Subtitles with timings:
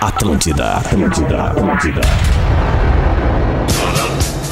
[0.00, 2.00] Atlântida, Atlântida, Atlântida.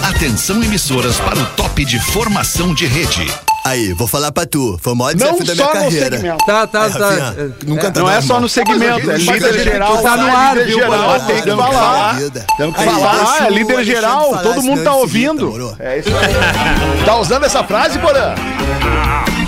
[0.03, 3.27] Atenção emissoras para o top de formação de rede.
[3.65, 4.79] Aí, vou falar pra tu.
[4.83, 6.17] Foi o maior Não desafio da minha só no carreira.
[6.17, 6.45] segmento.
[6.47, 7.09] Tá, tá, É, tá.
[7.11, 10.03] Rafinha, nunca tá Não é só no segmento, é líder geral.
[10.03, 12.17] Tá no ar, viu, geral, tem que falar.
[12.57, 15.77] Temos que falar, é líder geral, todo mundo tá ouvindo.
[15.79, 17.05] É isso aí.
[17.05, 18.35] Tá usando essa frase, Porã?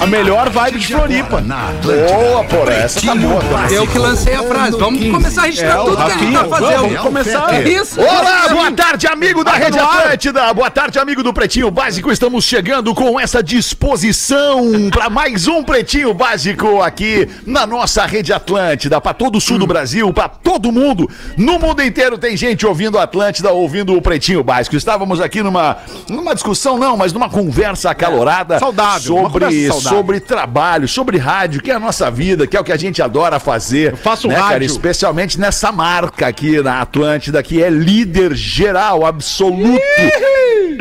[0.00, 1.42] A melhor vibe de Floripa.
[1.42, 3.38] Boa, Porã, essa tá boa.
[3.42, 3.76] também.
[3.76, 4.78] Eu que lancei a frase.
[4.78, 6.80] Vamos começar a registrar É, o tudo que a gente Rafinha, tá fazendo.
[6.80, 7.54] vamos começar.
[7.54, 8.00] É isso.
[8.00, 10.54] Olá, boa tarde, amigo da Rede Atlântida.
[10.54, 12.10] Boa tarde, amigo do Pretinho Básico.
[12.10, 19.02] Estamos chegando com essa disposição para mais um Pretinho Básico aqui na nossa Rede Atlântida,
[19.02, 21.10] para todo o sul do Brasil, para todo mundo.
[21.36, 24.74] No mundo inteiro tem gente ouvindo a Atlântida, ouvindo o Pretinho Básico.
[24.76, 25.76] Estávamos aqui numa,
[26.08, 29.89] numa discussão, não, mas numa conversa acalorada Saudável, uma sobre, conversa saudável.
[29.90, 33.02] Sobre trabalho, sobre rádio, que é a nossa vida, que é o que a gente
[33.02, 33.92] adora fazer.
[33.92, 34.66] Eu faço né, Cara, rádio.
[34.66, 39.80] especialmente nessa marca aqui na Atlântida, que é líder geral, absoluto.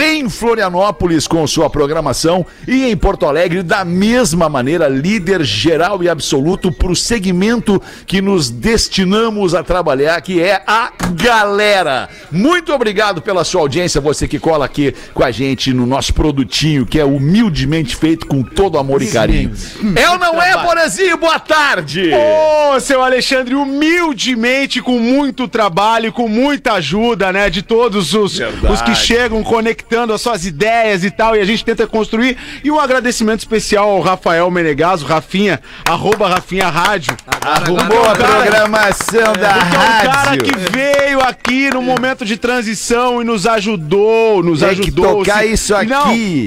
[0.02, 6.08] Em Florianópolis, com sua programação, e em Porto Alegre, da mesma maneira, líder geral e
[6.08, 12.08] absoluto para o segmento que nos destinamos a trabalhar, que é a galera.
[12.32, 16.86] Muito obrigado pela sua audiência, você que cola aqui com a gente no nosso produtinho,
[16.86, 19.52] que é humildemente feito com todo amor e carinho.
[19.96, 21.18] É ou não é, Borazinho?
[21.18, 22.12] Boa tarde!
[22.14, 28.74] Ô, seu Alexandre, humildemente, com muito trabalho, com muita ajuda, né, de todos os, Verdade.
[28.74, 32.38] os que chegam conectando as suas ideias e tal, e a gente tenta construir.
[32.64, 37.16] E um agradecimento especial ao Rafael Menegaso, Rafinha, arroba Rafinha Rádio.
[37.42, 40.44] Arrumou a programação da Porque é um cara rádio.
[40.44, 45.18] que veio aqui no momento de transição e nos ajudou, nos Tem que ajudou.
[45.24, 45.90] tocar isso aqui.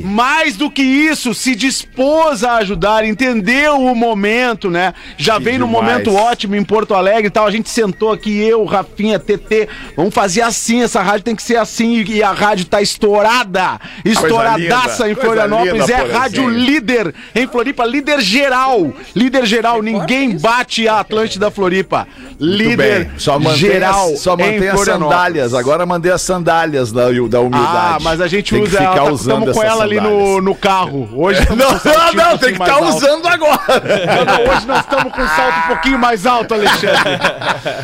[0.05, 4.95] Não, mais do que isso, se dispôs a ajudar, entendeu o momento, né?
[5.17, 5.85] Já Que vem num demais.
[5.85, 7.47] momento ótimo em Porto Alegre e tal.
[7.47, 11.57] A gente sentou aqui, eu, Rafinha, TT, vamos fazer assim, essa rádio tem que ser
[11.57, 15.87] assim e a rádio tá estourada, estouradaça em coisa Florianópolis.
[15.89, 19.83] linda, é rádio líder em Floripa, líder geral, líder geral.
[19.83, 22.07] Ninguém bate a Atlântida Floripa.
[22.39, 23.11] Líder.
[23.19, 25.55] Só geral as, só mantém as sandálias.
[25.55, 27.97] Agora mandei as sandálias da, da humildade.
[27.97, 29.97] Ah, mas a gente Tem que usa ficar ela, tá, usando estamos com ela ali
[29.97, 30.45] no, sandálias.
[30.45, 31.09] no carro.
[31.15, 32.97] Hoje estamos Não, não, não, tem que estar alto.
[32.97, 33.83] usando agora.
[34.07, 37.19] Não, não, hoje nós estamos com um salto um pouquinho mais alto, Alexandre.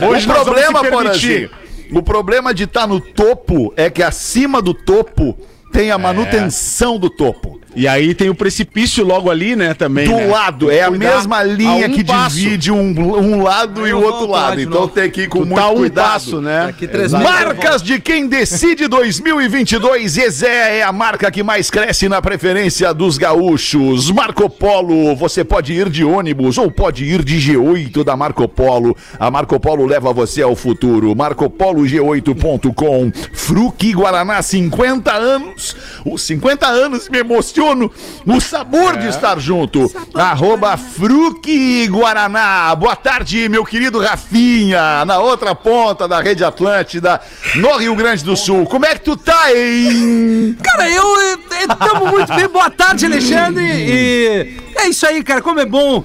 [0.09, 1.51] Hoje o problema, permitir.
[1.93, 5.39] o problema de estar no topo é que acima do topo
[5.73, 7.58] tem a manutenção do topo.
[7.77, 10.09] E aí tem o precipício logo ali, né, também.
[10.09, 10.27] Do né?
[10.27, 12.37] lado, é a mesma linha a um que passo.
[12.37, 14.61] divide um, um lado e eu o outro lado.
[14.61, 14.93] Então novo.
[14.93, 16.05] tem que ir com Tu muito tá um cuidado.
[16.13, 16.75] passo, né?
[17.23, 20.13] Marcas de quem decide 2022.
[20.13, 24.11] Zezé é a marca que mais cresce na preferência dos gaúchos.
[24.11, 28.97] Marco Polo, você pode ir de ônibus ou pode ir de G8 da Marco Polo.
[29.19, 31.15] A Marco Polo leva você ao futuro.
[31.15, 33.13] MarcoPoloG8.com.
[33.33, 35.77] Fruque Guaraná, 50 anos.
[36.05, 37.23] Os 50 anos me
[37.59, 37.91] emociono.
[38.27, 39.91] O sabor de estar junto.
[40.15, 42.75] Arroba Fruque Guaraná.
[42.75, 45.05] Boa tarde, meu querido Rafinha.
[45.05, 47.21] Na outra ponta da Rede Atlântida,
[47.57, 48.65] no Rio Grande do Sul.
[48.67, 50.57] Como é que tu tá, hein?
[50.63, 51.05] Cara, eu
[51.51, 52.49] estamos muito bem.
[52.49, 53.65] Boa tarde, Alexandre.
[53.65, 55.43] E é isso aí, cara.
[55.43, 56.05] Como é bom.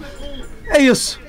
[0.68, 1.23] É isso.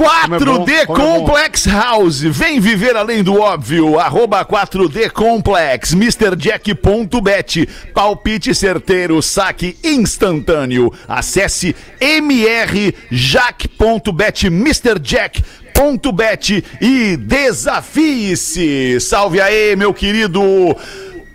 [0.00, 0.94] 4D como é bom.
[0.94, 2.20] Complex House.
[2.22, 3.98] Vem viver além do óbvio.
[3.98, 5.92] Arroba 4D Complex.
[5.92, 7.68] MrJack.bet.
[7.92, 9.20] Palpite certeiro.
[9.20, 10.90] Saque instantâneo.
[11.06, 12.90] Acesse mrjack.bet.
[14.48, 15.44] MrJack.bet
[16.80, 18.98] e desafie-se.
[19.00, 20.42] Salve aí, meu querido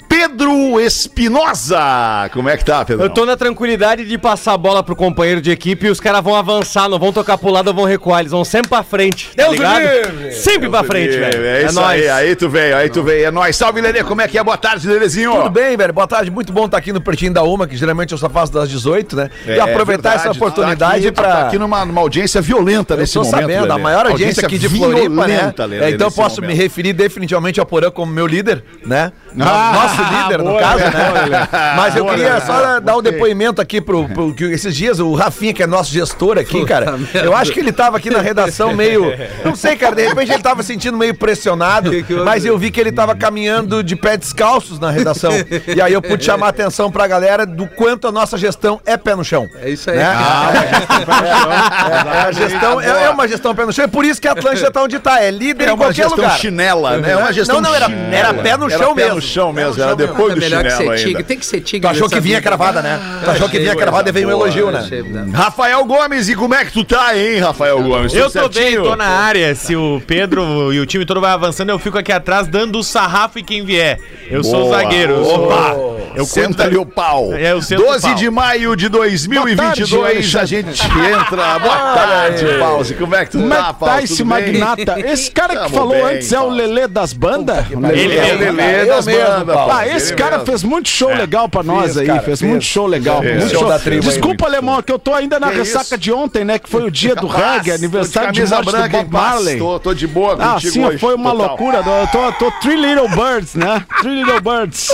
[0.08, 2.30] Pedro Espinosa.
[2.34, 3.04] Como é que tá, Pedro?
[3.06, 6.24] Eu tô na tranquilidade de passar a bola pro companheiro de equipe e os caras
[6.24, 9.30] vão avançar, não vão tocar pro lado ou vão recuar, eles vão sempre pra frente,
[9.36, 9.82] tá Deus ligado?
[9.82, 10.32] livre!
[10.34, 11.46] Sempre pra frente, velho.
[11.46, 13.26] É isso aí, aí tu veio, aí tu veio.
[13.28, 13.56] É nóis.
[13.56, 14.44] Salve, Lelê, como é que é?
[14.44, 15.32] Boa tarde, Lelezinho.
[15.36, 15.94] Tudo bem, velho?
[15.94, 18.52] Boa tarde, muito bom estar aqui no Pretinho da Uma, que geralmente eu só faço
[18.52, 19.30] das 18, né?
[19.48, 22.94] e aproveitar É verdade, essa oportunidade tá aqui, para Tá aqui numa, numa audiência violenta
[22.94, 23.42] Eu nesse tô momento.
[23.42, 23.82] sabendo, a Lelê.
[23.84, 25.38] maior audiência, aqui de Floripa, né?
[25.38, 26.62] violenta, Lelê, É, então posso me momento.
[26.62, 29.12] referir definitivamente ao Porã como meu líder, né?
[29.40, 31.30] Ah, Nosso líder, no boa, caso, Lelê.
[31.30, 31.48] né?
[31.76, 35.14] Mas eu Boa, queria só dar um depoimento aqui pro, pro que esses dias o
[35.14, 38.74] Rafinha, que é nosso gestor aqui, cara, eu acho que ele tava aqui na redação
[38.74, 39.06] meio,
[39.44, 42.72] não sei, cara, de repente ele tava sentindo meio pressionado, Que que mas eu vi
[42.72, 45.32] que ele tava caminhando de pé descalços na redação.
[45.76, 48.98] E aí eu pude chamar a atenção pra galera do quanto a nossa gestão é
[48.98, 49.48] pé no chão.
[49.62, 49.98] É isso aí.
[49.98, 50.04] Né?
[50.04, 50.06] É,
[52.28, 54.72] a gestão é, é uma gestão pé no chão, é por isso que a Atlântida
[54.72, 56.38] tá onde tá, é líder É em qualquer lugar.
[56.38, 57.12] chinela, né?
[57.12, 58.16] É uma gestão não, não, era, chinela.
[58.16, 59.22] era pé no Era chão mesmo.
[59.26, 61.06] Chão mesmo, era depois É do que chinelo ser tigre.
[61.08, 61.24] ainda.
[61.24, 61.88] Tem que ser tigre.
[61.90, 63.00] Tu achou que vinha cravada, né?
[63.24, 64.88] Tu achou que vinha cravada e veio um elogio, né?
[65.34, 68.14] Rafael Gomes, e como é que tu tá, hein, Rafael Gomes?
[68.14, 69.54] Eu tô bem, tô na área.
[69.56, 72.84] Se o Pedro e o time todo vai avançando, eu fico aqui atrás dando o
[72.84, 74.00] sarrafo e quem vier.
[74.30, 75.22] Eu sou o zagueiro.
[75.24, 75.76] Opa!
[76.16, 77.34] Eu Senta conto- ali o pau.
[77.34, 78.16] É, eu sento o 12 pau.
[78.16, 81.60] de maio de 2022, Boa tarde, a gente entra.
[81.60, 82.94] Boa tarde, Pause.
[82.96, 84.04] Como é que tu Como é tá, que tá Pause?
[84.06, 84.54] esse Tudo bem?
[84.60, 84.96] magnata?
[85.16, 86.50] Esse cara que falou antes é o.
[86.50, 87.66] Lelê das bandas?
[87.70, 89.72] Ele é o Lelê das mesmo, Paulo.
[89.74, 90.46] Ah, esse Ele cara mesmo.
[90.46, 92.50] fez muito show legal pra nós Fez, aí, cara, fez fez.
[92.52, 93.22] muito show legal.
[93.22, 93.38] Fez.
[93.40, 95.58] Muito Show show da tribo aí, Desculpa, muito alemão, que eu tô ainda na Que
[95.58, 95.98] ressaca isso?
[95.98, 96.60] de ontem, né?
[96.60, 99.14] Que foi o dia do reggae, aniversário de, camisa morte branca do Bob.
[99.14, 99.58] Marley.
[99.58, 101.48] Tô, tô de boa Ah, sim, hoje, foi uma total.
[101.48, 101.78] loucura.
[101.78, 103.84] Eu tô, tô Three Little Birds, né?
[104.02, 104.88] Three Little Birds.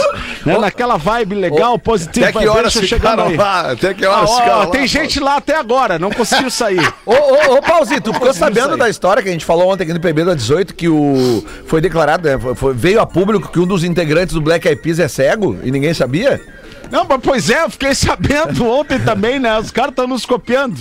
[0.46, 0.58] né?
[0.58, 2.28] Naquela vibe legal, positiva.
[2.30, 3.72] Até que horas ficaram lá?
[3.72, 4.68] Até que Ah, horas lá?
[4.68, 6.82] tem gente lá até agora, não conseguiu sair.
[7.06, 9.94] Ô, ô, ô, Pauzito, tu ficou sabendo da história que a gente falou ontem aqui
[9.94, 13.66] no PB da 18 que o foi declarado, né, foi- veio a público que um
[13.66, 16.42] dos integrantes do Black Eyed Peas é cego e ninguém sabia?
[16.90, 19.58] Não, mas pois é, eu fiquei sabendo ontem também, né?
[19.60, 20.78] Os caras estão nos copiando.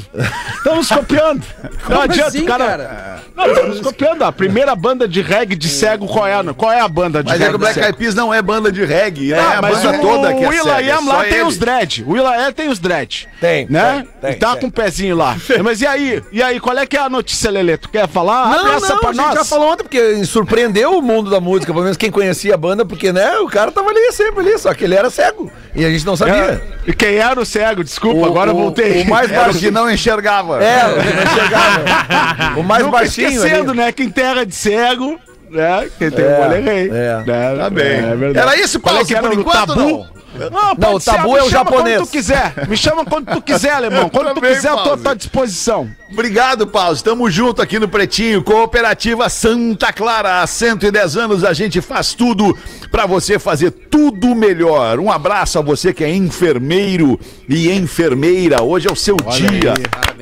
[0.57, 1.43] Estão nos copiando.
[1.89, 2.65] Não adianta, assim, o cara.
[2.67, 3.23] cara?
[3.37, 4.23] Não, estão nos copiando.
[4.23, 6.41] A primeira banda de reggae de cego, qual é?
[6.55, 7.51] Qual é a banda de Mas é reggae?
[7.51, 7.79] que o Black?
[7.81, 9.39] Eyed Peas não é banda de reggae, né?
[9.39, 11.43] Ah, é a mas banda o, toda que é o Will.i.am é lá tem ele.
[11.43, 12.05] os dread.
[12.07, 13.29] O Will.i.am tem os dread.
[13.41, 14.07] Tem, Né?
[14.21, 14.61] tem, e tá tem.
[14.63, 15.37] com o pezinho lá.
[15.63, 16.23] Mas e aí?
[16.33, 17.77] E aí, qual é que é a notícia, Lelê?
[17.77, 18.45] Tu quer falar?
[18.47, 19.35] Abre Não, essa não, pra a gente nós.
[19.35, 22.85] já falou ontem, porque surpreendeu o mundo da música, pelo menos quem conhecia a banda,
[22.85, 25.51] porque, né, o cara tava ali sempre ali, só que ele era cego.
[25.75, 26.35] E a gente não sabia.
[26.35, 27.83] É, E quem era o cego?
[27.85, 29.03] Desculpa, O- agora eu o- voltei.
[29.03, 29.59] o mais baixinho.
[29.61, 30.63] que não enxergava.
[30.63, 32.61] É, o que não chegava.
[32.61, 33.29] O mais Nunca baixinho.
[33.31, 33.81] esquecendo, ali.
[33.81, 33.93] né?
[33.93, 35.19] Que em terra de cego,
[35.51, 35.89] né?
[35.99, 36.89] Quem tem É, o olho é rei.
[36.91, 37.23] é.
[37.27, 37.57] Né?
[37.59, 37.87] Tá bem.
[37.87, 38.39] É verdade.
[38.39, 39.81] Era isso, Qual é Paulo, que era por enquanto, tabu?
[39.81, 40.07] não?
[40.35, 41.97] Não, Não, o pode ser, tabu me é o chama japonês.
[41.97, 42.69] Quando tu quiser.
[42.69, 44.09] Me chama quando tu quiser, alemão.
[44.09, 45.03] Quando tu Também, quiser, eu tô à Pause.
[45.03, 45.91] tua disposição.
[46.13, 46.95] Obrigado, Paulo.
[46.95, 48.43] Estamos junto aqui no Pretinho.
[48.43, 50.43] Cooperativa Santa Clara.
[50.43, 52.57] Há 110 anos a gente faz tudo
[52.91, 54.99] para você fazer tudo melhor.
[54.99, 57.19] Um abraço a você que é enfermeiro
[57.49, 58.63] e enfermeira.
[58.63, 59.75] Hoje é o seu dia.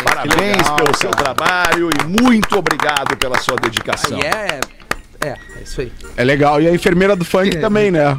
[0.05, 4.19] Parabéns, pelo seu trabalho e muito obrigado pela sua dedicação.
[4.19, 4.61] Aí é.
[5.21, 5.93] É, é isso aí.
[6.17, 6.61] É legal.
[6.63, 8.17] E a enfermeira do funk também, né?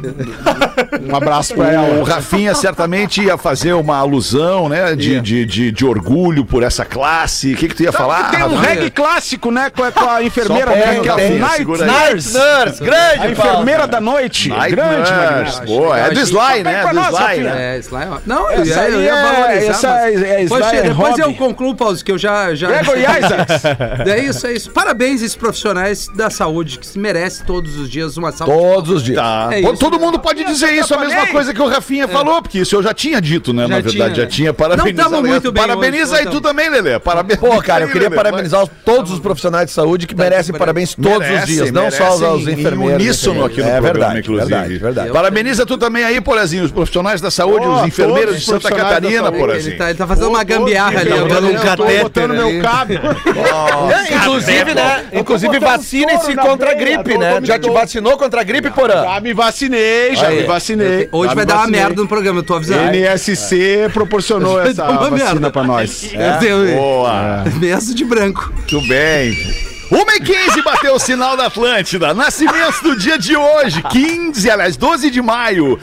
[1.02, 2.04] Um abraço pra O ela.
[2.08, 4.94] Rafinha certamente ia fazer uma alusão, né?
[4.94, 7.52] De, de, de, de orgulho por essa classe.
[7.52, 8.30] O que, que tu ia falar?
[8.30, 8.60] Tem um Rafinha?
[8.74, 9.70] reggae clássico, né?
[9.70, 11.64] Com a, com a enfermeira Só né, que é a Night.
[11.64, 12.38] Nurse.
[12.38, 14.48] Nurse, grande, A enfermeira da noite.
[14.48, 15.12] Night grande, Nurse.
[15.12, 15.66] Magnata.
[15.66, 16.82] Boa, é Eu do Sly, né?
[16.82, 17.76] Pra Do Sly, né?
[17.76, 18.18] É, Sly, ó.
[18.26, 19.70] Não, eu, ia- eu aí ia é- valorizar.
[19.70, 21.38] essa mas- é- é Sly, é depois eu hobby.
[21.38, 22.54] concluo, Paulo, que eu já.
[22.54, 22.68] já...
[22.68, 23.64] Gregory Isaacs.
[24.06, 24.70] É isso, é isso.
[24.70, 28.56] Parabéns a esses profissionais da saúde que se merecem todos os dias uma saúde.
[28.56, 29.16] Todos os dias.
[29.18, 29.48] Tá.
[29.52, 29.76] É isso.
[29.76, 32.82] Todo mundo pode dizer isso, a mesma coisa que o Rafinha falou, porque isso eu
[32.82, 33.62] já tinha dito, né?
[33.62, 34.28] Já na verdade, tinha, já né?
[34.28, 34.54] tinha.
[34.54, 36.40] Parabeniza, Não muito bem Parabeniza hoje, aí tu tamo.
[36.42, 36.98] também, Lelê.
[36.98, 37.38] Parabéns.
[37.40, 38.16] Pô, cara, eu queria Lelê.
[38.16, 41.90] parabenizar os- todos os profissionais de saúde que merecem parabéns todos os Merece, dias, não
[41.90, 43.02] só os, merece os em- enfermeiros.
[43.02, 44.48] Uníssono aqui no é programa, verdade, inclusive.
[44.50, 45.10] verdade, verdade.
[45.12, 49.30] Parabeniza tu também aí, Porazinho, os profissionais da saúde, os enfermeiros de os Santa Catarina.
[49.32, 49.70] Porazinho.
[49.72, 51.10] Ele tá, ele tá fazendo uma gambiarra ali.
[51.10, 51.40] Eu agora,
[51.76, 51.98] tô né?
[52.02, 52.92] botando- botando meu cabo.
[52.94, 55.04] É, inclusive, né?
[55.12, 57.40] Inclusive, botando na contra gripe, né?
[57.42, 59.02] Já te vacinou contra a gripe, Porã?
[59.02, 60.40] Já me vacinei, já Aí.
[60.40, 61.08] me vacinei.
[61.12, 62.90] Hoje Já vai dar uma merda no programa, eu tô avisando.
[62.90, 65.50] NSC proporcionou Vai essa vacina merda.
[65.50, 66.10] pra nós.
[66.76, 67.44] Boa.
[67.60, 68.52] Mesmo de branco.
[68.54, 69.69] Muito bem.
[69.90, 72.14] Uma e 15 bateu o sinal da Atlântida.
[72.14, 75.80] Nascimento do dia de hoje, 15, aliás, 12 de maio.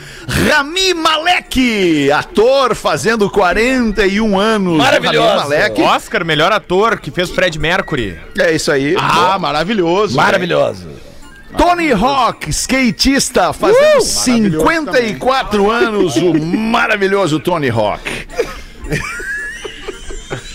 [0.49, 4.77] Rami Malek, ator fazendo 41 anos.
[4.77, 5.27] Maravilhoso.
[5.27, 5.81] Rami Malek.
[5.81, 8.17] Oscar, melhor ator que fez Fred Mercury.
[8.39, 8.95] É isso aí.
[8.97, 10.15] Ah, maravilhoso.
[10.15, 10.87] Maravilhoso.
[11.57, 18.01] Tony Hawk, skatista, fazendo 54 anos, o maravilhoso Tony Hawk.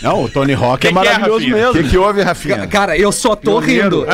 [0.03, 1.55] Não, o Tony Hawk Que é que é, maravilhoso Rafinha?
[1.55, 1.73] O mesmo.
[1.85, 2.67] que, que houve, Rafinha?
[2.67, 4.07] Cara, eu só tô rindo.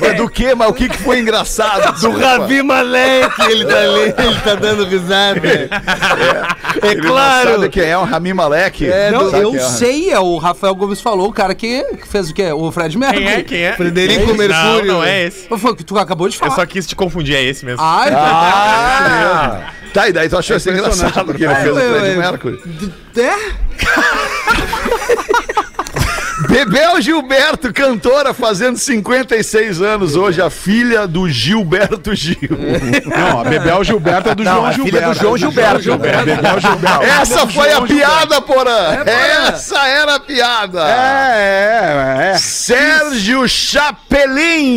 [0.00, 0.54] Mas Do que?
[0.54, 2.00] Mas o que, que foi engraçado?
[2.00, 5.40] Do Ravi Malek, ele tá ali, ele tá dando risada.
[6.82, 8.86] É, Ele não sabe quem é o Rami Malek?
[9.12, 11.82] Não, Sabe eu quem é o- sei, é o Rafael Gomes falou, o cara que,
[12.00, 12.52] que fez o quê?
[12.52, 13.24] O Fred Mercury.
[13.24, 13.42] Quem é?
[13.42, 13.72] Quem é?
[13.74, 14.92] Frederico Não, Mercúrio.
[14.92, 15.48] Não, é esse.
[15.48, 16.54] Foi o que tu acabou de Eu falar.
[16.54, 17.82] só quis te confundir, é esse mesmo.
[17.82, 19.60] Ai, Ah!
[19.94, 22.60] Tá, e daí tu achou isso engraçado que ele fez o Fred Mercury?
[23.16, 23.34] é?
[26.48, 32.36] Bebel Gilberto, cantora, fazendo 56 anos hoje, a filha do Gilberto Gil.
[33.06, 35.10] Não, a Bebel Gilberto é do Não, João a filha Gilberto.
[35.10, 35.92] do João Gilberto.
[35.92, 37.02] É, Bebel Gilberto.
[37.04, 39.04] Essa foi a piada, porã!
[39.06, 40.80] Essa era a piada!
[40.86, 42.38] É, é, é.
[42.38, 44.76] Sérgio Chapelin!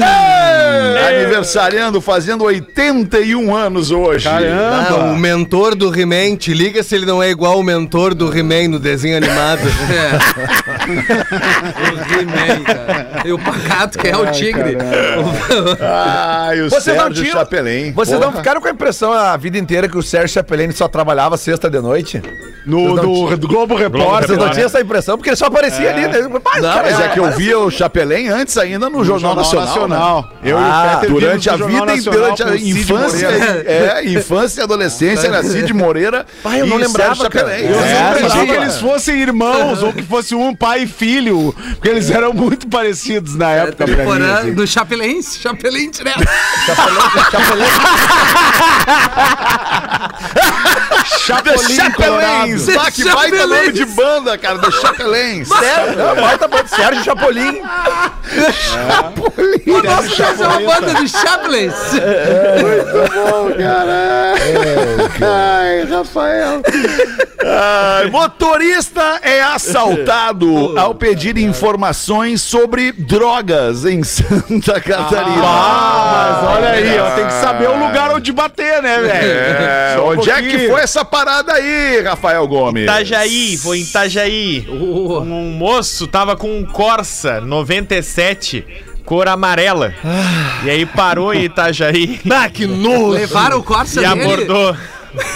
[1.08, 4.26] Aniversariando, fazendo 81 anos hoje.
[4.26, 4.88] Caramba.
[4.90, 8.36] Ah, o mentor do He-Man, te liga se ele não é igual o mentor do
[8.36, 9.62] He-Man no desenho animado.
[11.58, 13.08] O He-Man, cara.
[13.26, 14.78] E o Pacato, que é o tigre.
[15.82, 17.92] Ai, o Vocês não Sérgio tinham- Chapelin.
[17.94, 18.38] Vocês não Porra.
[18.42, 21.80] ficaram com a impressão a vida inteira que o Sérgio Chapelin só trabalhava sexta de
[21.80, 22.22] noite?
[22.66, 24.28] No, no, do Globo Repórter.
[24.28, 25.18] Vocês não tinham essa impressão?
[25.18, 26.28] Porque ele só aparecia ali, né?
[26.44, 29.88] Mas, Não, mas é que eu via o Chapelin antes ainda no Jornal, Nacional.
[29.88, 30.28] né?
[30.44, 33.28] Eu Ah, e o Peter Durante a no vida e durante a Nacional infância,
[33.66, 37.50] é, infância e adolescência, era Cid Moreira Pai, eu não e lembrava, Sérgio cara.
[37.52, 37.70] Chapelin.
[37.72, 38.46] Eu É, sempre achei lembrava.
[38.46, 42.68] que eles fossem irmãos ou que fosse um pai e filho, porque eles eram muito
[42.68, 43.96] parecidos na época pra mim.
[43.96, 44.54] Temporada assim.
[44.54, 46.26] do Chapelin, Chapelin direto.
[51.28, 52.66] Chapolin Chapelins!
[52.66, 52.80] Colorado.
[52.80, 53.48] Ah, que baita Chapelins.
[53.50, 55.50] nome de banda, cara, The Chapelins.
[55.50, 57.62] Baita banda, Sérgio Chapolin.
[59.68, 61.74] O nosso caso é uma banda de Chaplins.
[65.22, 66.62] Ai, Rafael.
[67.44, 75.44] Ai, motorista é assaltado ao pedir informações sobre drogas em Santa Catarina.
[75.44, 79.32] Ah, mas olha aí, ó, tem que saber o lugar onde bater, né, velho?
[79.32, 82.84] É, um onde é que foi essa parada aí, Rafael Gomes?
[82.84, 84.68] Itajaí, foi em Itajaí.
[84.70, 88.64] Um moço tava com um Corsa 97,
[89.04, 89.96] cor amarela.
[90.64, 93.08] E aí parou em Itajaí Ah, que nojo.
[93.14, 94.22] Levaram o Corsa e dele.
[94.24, 94.76] abordou.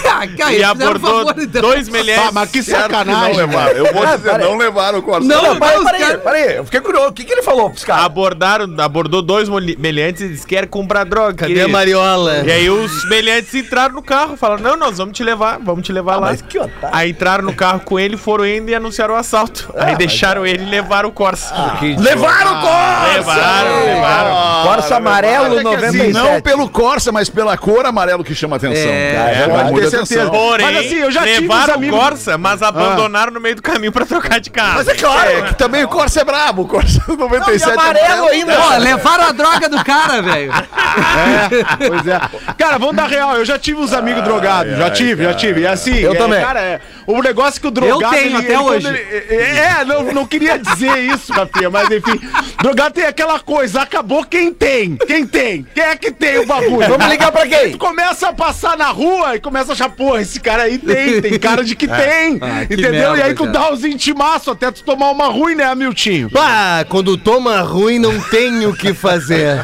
[0.04, 1.62] Ah, cara, E abordou favor, então.
[1.62, 2.24] dois milhares.
[2.28, 3.72] Ah, mas que Certo que sacanagem, não levaram.
[3.72, 5.26] Eu vou Ah, dizer, não levaram o Corsa.
[5.26, 6.56] Não, Não, peraí, os peraí, caras- peraí.
[6.56, 7.08] Eu fiquei curioso.
[7.08, 8.04] O que, que ele falou pros caras?
[8.04, 11.34] Abordaram, abordou dois meliantes e disse que quer comprar droga.
[11.34, 11.66] Cadê querido.
[11.66, 12.42] a Mariola?
[12.44, 15.92] E aí os meliantes entraram no carro, falaram, não, nós vamos te levar, vamos te
[15.92, 16.26] levar lá.
[16.28, 16.88] mas que otário.
[16.96, 19.72] Aí entraram no carro com ele, foram indo e anunciaram o assalto.
[19.76, 21.52] aí deixaram ele e levaram o Corsa.
[21.98, 23.12] Levaram o Corsa!
[23.16, 24.62] levaram, levaram.
[24.64, 26.12] Corsa amarelo É que assim, 97.
[26.12, 28.90] não pelo Corsa, mas pela cor amarelo que chama atenção.
[28.90, 30.30] É, chama pode ter certeza.
[30.30, 33.56] Porém, Mas assim, eu já tive uns levaram amigos- o Corsa, mas abandonaram no meio
[33.56, 34.74] do caminho pra trocar de carro.
[34.76, 36.62] Mas é claro, é que também o Corsa é brabo.
[36.62, 38.58] O Corsa 97 Não, e amarelo ainda.
[38.60, 40.52] Ó, levaram a droga do cara, velho.
[40.52, 42.20] É, pois é.
[42.56, 43.36] Cara, vamos dar real.
[43.36, 44.76] Eu já tive uns amigos drogados.
[44.76, 45.60] Já tive, já tive.
[45.62, 46.40] E assim, Eu é, também.
[46.40, 48.14] Cara, é, o negócio que o drogado.
[48.14, 48.88] tenho até quando hoje.
[48.88, 52.20] ele- é, não, não queria dizer isso, Rafinha, mas enfim.
[52.60, 54.96] Drogado tem aquela coisa, acabou quem tem.
[54.96, 55.66] Quem tem?
[55.74, 56.88] Quem é que tem o bagulho?
[56.88, 57.72] Vamos ligar pra quem?
[57.72, 61.20] Tu começa a passar na rua e começa a achar, porra, esse cara aí tem,
[61.20, 62.38] tem cara de que tem.
[62.40, 63.16] Ah, que entendeu?
[63.16, 63.52] e aí merda, tu cara.
[63.52, 66.30] dá os intimaços até tu tomar uma ruim, né, Miltinho?
[66.30, 69.62] Pá, quando toma ruim não tem o que fazer.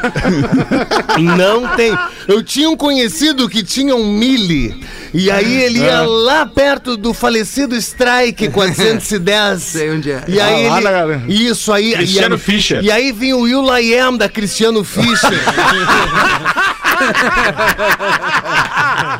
[1.18, 1.97] Não tem.
[2.28, 4.80] Eu tinha um conhecido que tinha um mili.
[5.12, 9.62] E aí ele ia lá perto do falecido Strike 410.
[9.62, 10.23] Sei onde é.
[10.28, 10.85] E aí Ah, lá ele.
[10.85, 11.23] na galera.
[11.28, 11.92] Isso aí.
[11.95, 12.85] Cristiano e aí, Fischer.
[12.85, 15.38] E aí vinha o Will I Am da Cristiano Fischer.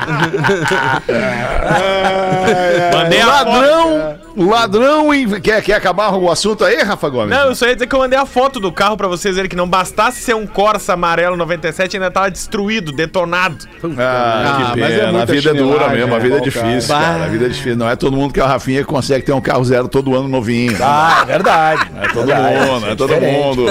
[2.93, 3.49] Mandei a foto.
[3.49, 7.29] ladrão, ladrão em- quer, quer acabar o assunto aí, Rafa Gomes?
[7.29, 9.49] Não, eu só ia dizer que eu mandei a foto do carro pra vocês verem
[9.49, 13.57] que não bastasse ser um Corsa amarelo 97, ainda tava destruído, detonado.
[13.97, 15.09] Ah, que mas é pena.
[15.09, 16.67] a muita vida é dura mesmo, a né, vida é o cara.
[16.69, 17.23] difícil, cara.
[17.23, 17.75] A vida é difícil.
[17.77, 20.15] Não é todo mundo que é o Rafinha que consegue ter um carro zero todo
[20.15, 20.77] ano novinho.
[20.81, 21.89] Ah, é verdade.
[22.01, 23.65] É todo mundo, é todo mundo.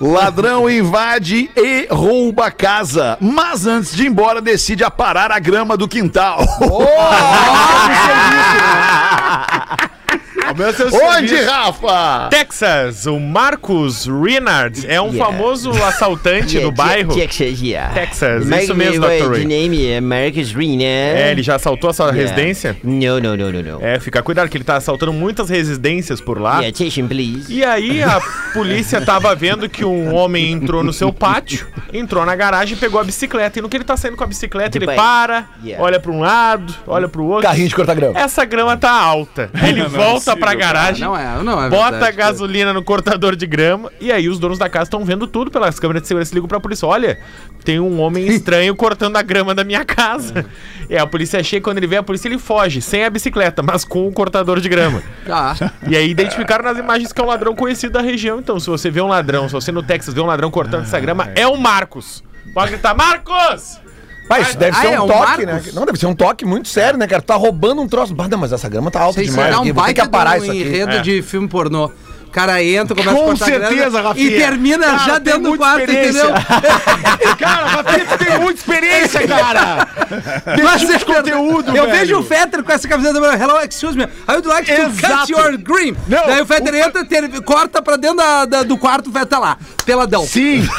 [0.00, 5.76] Ladrão invade e rouba a casa, mas antes de ir embora decide aparar a grama
[5.76, 6.38] do quintal.
[9.90, 9.99] Seu
[10.54, 11.50] Onde, serviço.
[11.50, 12.28] Rafa?
[12.30, 17.14] Texas, o Marcus Renard é um famoso assaltante do bairro.
[17.14, 17.92] Texas, yeah.
[17.94, 19.30] Texas, My- isso mesmo, Dr.
[19.30, 19.44] Ray.
[19.44, 20.82] name é Marcus Rina.
[20.84, 22.76] É, ele já assaltou a sua residência?
[22.82, 23.84] No, no, no, no, no.
[23.84, 26.60] É, fica cuidado que ele tá assaltando muitas residências por lá.
[26.60, 27.52] Yeah, attention, please.
[27.52, 28.20] E aí a
[28.52, 33.00] polícia tava vendo que um homem entrou no seu pátio, entrou na garagem e pegou
[33.00, 33.58] a bicicleta.
[33.58, 34.96] E no que ele tá saindo com a bicicleta, ele Dubai.
[34.96, 35.82] para, Yeah.
[35.84, 37.42] olha pra um lado, olha pro outro.
[37.48, 38.18] Carrinho de cortar grama.
[38.18, 39.50] Essa grama tá alta.
[39.66, 43.92] Ele volta pra garagem, Não é, não é bota verdade, gasolina no cortador de grama
[44.00, 46.48] e aí os donos da casa estão vendo tudo pelas câmeras de segurança e ligam
[46.48, 46.88] pra polícia.
[46.88, 47.18] Olha,
[47.64, 50.44] tem um homem estranho cortando a grama da minha casa.
[50.88, 53.84] E a polícia chega, quando ele vê a polícia, ele foge, sem a bicicleta, mas
[53.84, 55.02] com o cortador de grama.
[55.24, 55.54] Tá.
[55.88, 58.38] E aí identificaram nas imagens que é um ladrão conhecido da região.
[58.38, 61.00] Então, se você vê um ladrão, se você no Texas vê um ladrão cortando essa
[61.00, 62.22] grama, é o Marcos.
[62.54, 63.80] Pode gritar, Marcos!
[64.30, 65.62] Mas isso deve Ah, ser é um toque, né?
[65.74, 67.20] Não, deve ser um toque muito sério, né, cara?
[67.20, 68.14] Tu tá roubando um troço.
[68.14, 69.48] Bah, não, mas essa grama tá alta Vocês demais.
[69.48, 70.62] será aqui, um Vou ter que aparar de isso um aqui.
[70.62, 71.90] enredo de filme pornô.
[72.30, 74.26] O cara entra, começa Com a cortar certeza, grana Rafinha.
[74.30, 76.30] E termina Cara, já dentro do quarto, entendeu?
[77.40, 79.88] Cara, Rafinha, tu tem muita experiência, cara.
[80.62, 81.98] Mas é de conteúdo, Eu velho.
[81.98, 84.04] vejo o Fetter com essa camiseta Hello, excuse me.
[84.04, 85.32] I would like to cut Exato.
[85.32, 85.96] your green.
[86.06, 89.26] Não, Daí o Fetter entra, ter- corta pra dentro da- da- do quarto, o Fetter
[89.28, 89.56] tá lá.
[89.84, 90.24] Peladão.
[90.24, 90.62] Sim.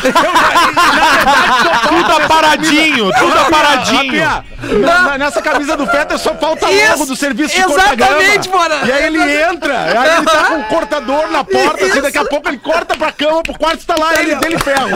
[1.88, 4.24] Tudo aparadinho, tudo aparadinho.
[4.24, 4.46] Rafinha,
[4.80, 8.50] na- nessa camisa do Feta só falta Isso, logo do serviço de exatamente.
[8.50, 8.82] Bora.
[8.86, 12.18] E aí ele entra, aí ele tá com o cortador na na porta, assim, daqui
[12.18, 14.90] a pouco ele corta pra cama, pro quarto tá lá, ele dele ferro.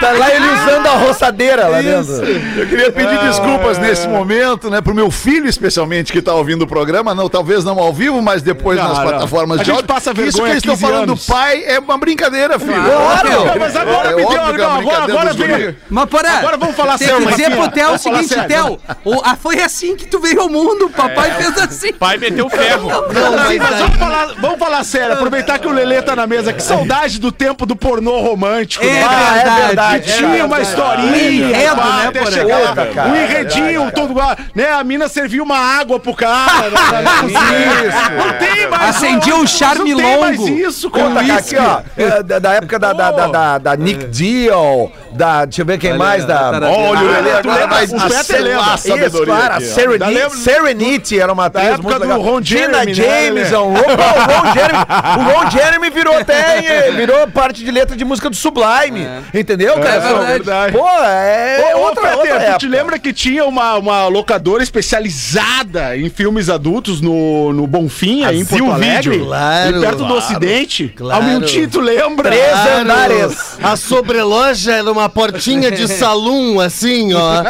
[0.00, 2.12] Tá lá ele usando a roçadeira lá dentro.
[2.56, 6.66] Eu queria pedir desculpas nesse momento, né, pro meu filho especialmente que tá ouvindo o
[6.66, 9.06] programa, não, talvez não ao vivo, mas depois Não, nas não.
[9.06, 9.88] plataformas A de gente áudio.
[9.88, 12.72] passa Isso que eles estão 15 falando do pai é uma brincadeira, filho.
[12.72, 13.58] Claro.
[13.58, 15.76] Mas agora É me deu, óbvio é uma não, agora, agora vem.
[15.90, 18.34] Mas, porra, Agora vamos falar tem sério, que dizer pro Theo o seguinte.
[18.46, 18.80] Theo,
[19.24, 21.92] ah, foi assim que tu veio ao mundo, o papai fez assim.
[21.92, 22.88] Pai meteu ferro.
[22.90, 26.52] Não, mas vamos falar, vamos falar sério, aproveitar que o Lelê tá na mesa.
[26.52, 29.06] Que saudade do tempo do pornô romântico, É né?
[29.08, 30.02] Ah, é verdade.
[30.04, 32.32] Que tinha uma historinha, enredo, pá, né, até Porã?
[32.32, 34.12] chegar Puta, cara, um é enredinho, todo
[34.54, 34.70] né?
[34.72, 36.70] A mina servia uma água pro cara.
[36.70, 38.14] né.
[38.16, 38.96] Não tem mais.
[38.96, 40.48] Acendia um charme não tem mais longo.
[40.48, 41.34] isso, Conta, cara.
[41.38, 41.80] aqui, ó.
[41.96, 45.44] é, Da, da época da, da, da, da, da Nick Deal, da.
[45.44, 46.24] Deixa eu ver quem mais.
[46.24, 46.50] Da.
[46.50, 48.72] Olha, Olha, o Lelê Ah, tu lembra?
[48.72, 49.34] a sabedoria.
[49.34, 49.60] claro, a.
[49.60, 52.42] Serenity, Serenity era uma atriz época muito do legal.
[52.42, 53.74] Tina né, Jameson, o,
[54.12, 54.84] o Ron Jeremy,
[55.18, 59.94] o Ron Jeremy virou até virou parte de letra de música do Sublime, entendeu, cara?
[60.22, 60.76] É verdade.
[60.76, 62.58] Pô, é, Ô, ô, outra, Peter, outra tu época.
[62.58, 68.40] te lembra que tinha uma, uma locadora especializada em filmes adultos no, no Bonfim, aí
[68.40, 69.10] em Porto Alegre?
[69.10, 69.26] Vídeo.
[69.26, 70.92] Claro, E perto do claro, Ocidente?
[70.96, 71.22] claro.
[71.22, 72.30] Hamilton, tu lembra?
[72.30, 72.80] Três Claro.
[72.80, 73.56] andares.
[73.62, 77.42] A sobreloja era uma portinha de salão, assim, ó.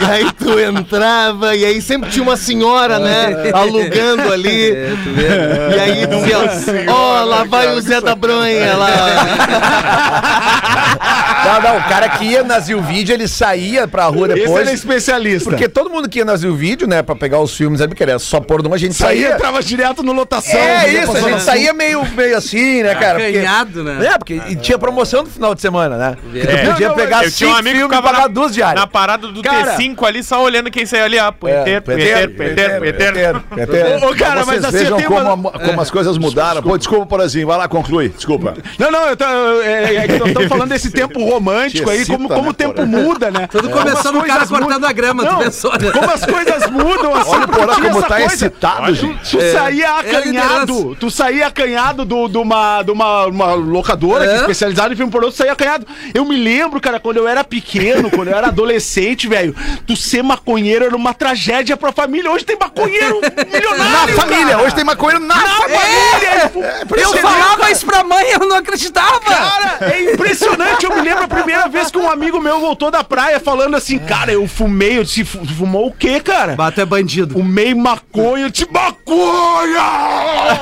[0.00, 3.50] E aí tu entrava, e aí sempre tinha uma senhora, né?
[3.52, 4.72] Alugando ali.
[5.74, 8.88] E aí dizia, ó, lá vai o Zé da Bronha lá.
[11.44, 14.66] Não, não, o cara que ia na Zilvídeo, ele saía pra rua Esse depois.
[14.66, 15.50] era especialista.
[15.50, 18.18] Porque todo mundo que ia na Zilvídeo, né, pra pegar os filmes, sabe que era
[18.18, 19.34] só pornô, a gente Saía, saía.
[19.34, 20.58] entrava direto no lotação.
[20.60, 23.18] É isso, a gente saía meio, meio assim, né, cara?
[23.18, 24.06] Porque- Acanhado, né?
[24.14, 26.16] É, porque e tinha promoção no final de semana, né?
[26.34, 26.40] É.
[26.40, 28.26] Tu podia Não, não, pegar eu tinha um cinco amigo que filmes e pagar na-
[28.28, 28.80] duas diárias.
[28.80, 29.76] Na parada do Cara.
[29.76, 31.28] T5 ali, só olhando quem saiu ali, ó.
[31.28, 33.10] É, Poeter, poeter, poeter, poeter.
[33.54, 34.04] Peter.
[34.08, 35.50] Ô, cara, mas assim, vejam tem como, uma...
[35.50, 36.62] a- como as coisas mudaram.
[36.62, 37.46] Pô, desculpa, Porazinho.
[37.46, 38.10] Vai lá, conclui.
[38.10, 38.54] Desculpa.
[38.78, 42.16] Não, não, eu tô, é, é, que nós estamos falando desse tempo romântico aí, Excita,
[42.16, 42.86] como, como né, o tempo Porã?
[42.86, 43.46] muda, né?
[43.50, 45.90] Tudo Como começou no cara cortando a grama, tu Não, pensou, né?
[45.90, 48.34] Como as coisas mudam, assim, Olha tinha como essa tá coisa.
[48.34, 49.30] excitado, gente.
[49.36, 54.36] Tu saía acanhado, tu saía acanhado do- de uma, de uma, uma locadora é É?
[54.36, 55.86] especializada em filme pornô, tu saía acanhado.
[56.14, 59.54] Eu me lembro, cara, quando eu era pequeno, quando eu era adolescente, velho,
[59.86, 62.30] tu ser maconheiro era uma tragédia pra família.
[62.30, 64.46] Hoje tem maconheiro milionário, Na família.
[64.48, 64.62] cara.
[64.62, 65.69] Hoje tem maconheiro na, Na família.
[66.50, 67.02] Família!
[67.02, 69.20] Eu falava isso pra mãe, eu não acreditava.
[69.20, 70.84] Cara, é impressionante.
[70.84, 73.98] Eu me lembro a primeira vez que um amigo meu voltou da praia falando assim,
[73.98, 74.98] cara, eu fumei.
[74.98, 76.54] Eu disse, "Fu- fumou o quê, cara?
[76.56, 77.34] Bato é bandido.
[77.34, 78.44] Fumei maconha.
[78.46, 79.80] Eu disse, maconha!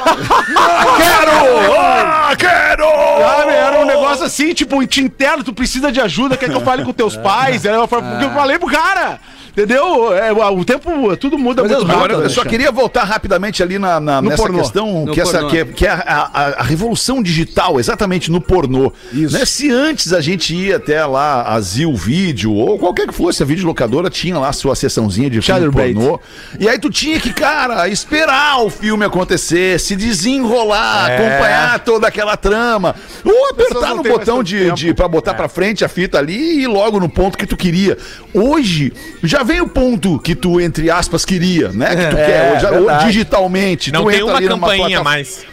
[0.96, 1.78] Quero!
[1.80, 2.84] Ah, quero!
[2.84, 6.60] Sabe, era um negócio assim, tipo, te interno, tu precisa de ajuda, quer que eu
[6.60, 7.62] fale com teus pais?
[7.62, 7.86] Que eu
[8.34, 9.20] falei pro cara.
[9.62, 10.14] Entendeu?
[10.14, 12.22] É, o tempo, tudo muda muito Agora, rápido.
[12.22, 14.58] eu só né, queria voltar rapidamente ali na, na- nessa pornô.
[14.60, 18.40] questão No que, essa, que é, que é a, a- a revolução digital, exatamente no
[18.40, 18.92] pornô.
[19.12, 19.44] Né?
[19.44, 23.46] Se antes a gente ia até lá a Zil Vídeo, ou qualquer que fosse, a
[23.46, 26.20] videolocadora tinha lá a sua sessãozinha de filme pornô.
[26.60, 32.36] E aí tu tinha que, cara, esperar o filme acontecer, se desenrolar, acompanhar toda aquela
[32.36, 32.94] trama.
[33.24, 34.76] Ou apertar no botão de, tempo.
[34.76, 37.56] de pra botar pra frente a fita ali e ir logo no ponto que tu
[37.56, 37.98] queria.
[38.32, 38.92] Hoje,
[39.22, 41.96] já vem o ponto que tu, entre aspas, queria, né?
[41.96, 42.52] Que tu quer.
[42.56, 43.06] Hoje, verdade.
[43.06, 43.90] digitalmente.
[43.92, 45.44] Não tu tem entra uma ali numa campainha plataforma- mais.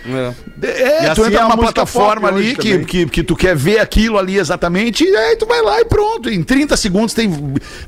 [0.62, 3.80] É, E tu assim entra é numa plataforma ali que, que, que tu quer ver
[3.80, 6.30] aquilo ali exatamente, e aí tu vai lá e pronto.
[6.30, 7.30] Em 30 segundos tem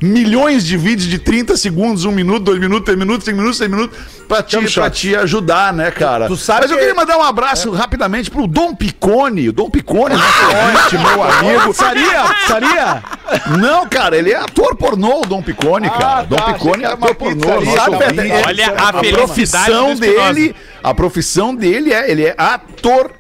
[0.01, 3.69] milhões de vídeos de 30 segundos, 1 minuto, 2 minutos, 3 minutos, 5 minutos, 6
[3.69, 6.27] minutos, pra te, pra te ajudar, né, cara?
[6.27, 9.49] Tu sabe Mas eu que- queria mandar um abraço rapidamente pro Dom Picone.
[9.49, 11.73] O Dom Picone, nosso ouvinte, meu amigo.
[11.73, 12.25] Saria?
[12.47, 13.03] Saria?
[13.59, 16.23] Não, cara, ele é ator pornô, o Dom Picone, cara.
[16.23, 17.47] Dom tá, Picone é ator uma pornô.
[18.47, 23.11] Olha a a profissão dele, a profissão dele é, ele é ator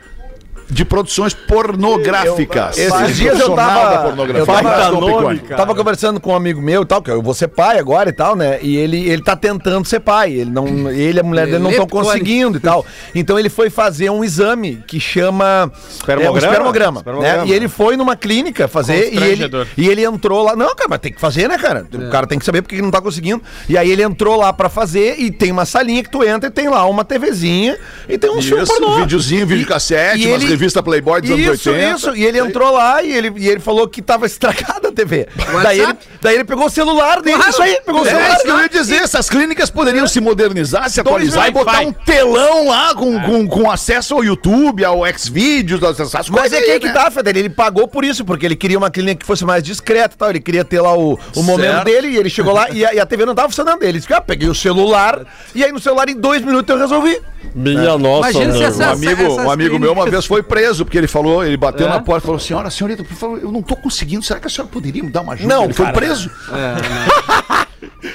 [0.69, 2.77] de produções pornográficas.
[2.77, 5.39] Esses dias eu tava, eu tava, Picone.
[5.39, 8.13] tava conversando com um amigo meu e tal, que eu vou ser pai agora e
[8.13, 8.59] tal, né?
[8.61, 10.31] E ele, ele tá tentando ser pai.
[10.33, 12.85] Ele, não, ele e a mulher dele não estão conseguindo e tal.
[13.15, 16.27] Então ele foi fazer um exame que chama Espermograma?
[16.27, 17.37] é, um espermograma, Espermograma.
[17.45, 17.47] né?
[17.47, 20.55] E ele foi numa clínica fazer e ele, e ele entrou lá.
[20.55, 21.85] Não, cara, mas tem que fazer, né, cara?
[21.93, 23.41] O cara tem que saber porque que não tá conseguindo.
[23.69, 26.51] E aí ele entrou lá pra fazer e tem uma salinha que tu entra e
[26.51, 27.77] tem lá uma TVzinha
[28.07, 28.97] e tem um filme pornô.
[28.97, 31.95] videozinho, videocassete, E umas ele, revista Playboy dos anos Isso, 80.
[31.95, 32.15] isso.
[32.15, 35.27] E ele entrou lá e ele, e ele falou que tava estragada a TV.
[35.63, 37.35] Daí ele, daí ele pegou o celular dele.
[37.37, 37.51] Claro.
[37.51, 38.33] Isso aí, pegou o É celular.
[38.35, 41.91] isso que eu ia dizer, essas clínicas poderiam se modernizar, se atualizar e botar um
[41.93, 46.53] telão lá com, com, com acesso ao YouTube, ao Xvideos, essas Mas coisas.
[46.53, 46.93] é que aí, aí que né?
[46.93, 47.37] tá, Feder.
[47.37, 50.29] Ele pagou por isso, porque ele queria uma clínica que fosse mais discreta e tal.
[50.29, 52.99] Ele queria ter lá o, o momento dele e ele chegou lá e a, e
[52.99, 53.83] a TV não tava funcionando.
[53.83, 55.21] Ele disse que ah, peguei o celular
[55.53, 57.19] e aí no celular em dois minutos eu resolvi.
[57.55, 58.71] Minha nossa, Imagina se nego.
[58.71, 61.57] essa- Um amigo, essas um amigo meu uma vez foi preso, porque ele falou, ele
[61.57, 61.89] bateu É?
[61.89, 64.23] na porta e falou: Senhora, senhorita, por favor, eu não tô conseguindo.
[64.23, 65.53] Será que a senhora poderia me dar uma ajuda?
[65.53, 65.97] Não, ele foi cara.
[65.97, 66.31] preso.
[66.51, 67.66] É,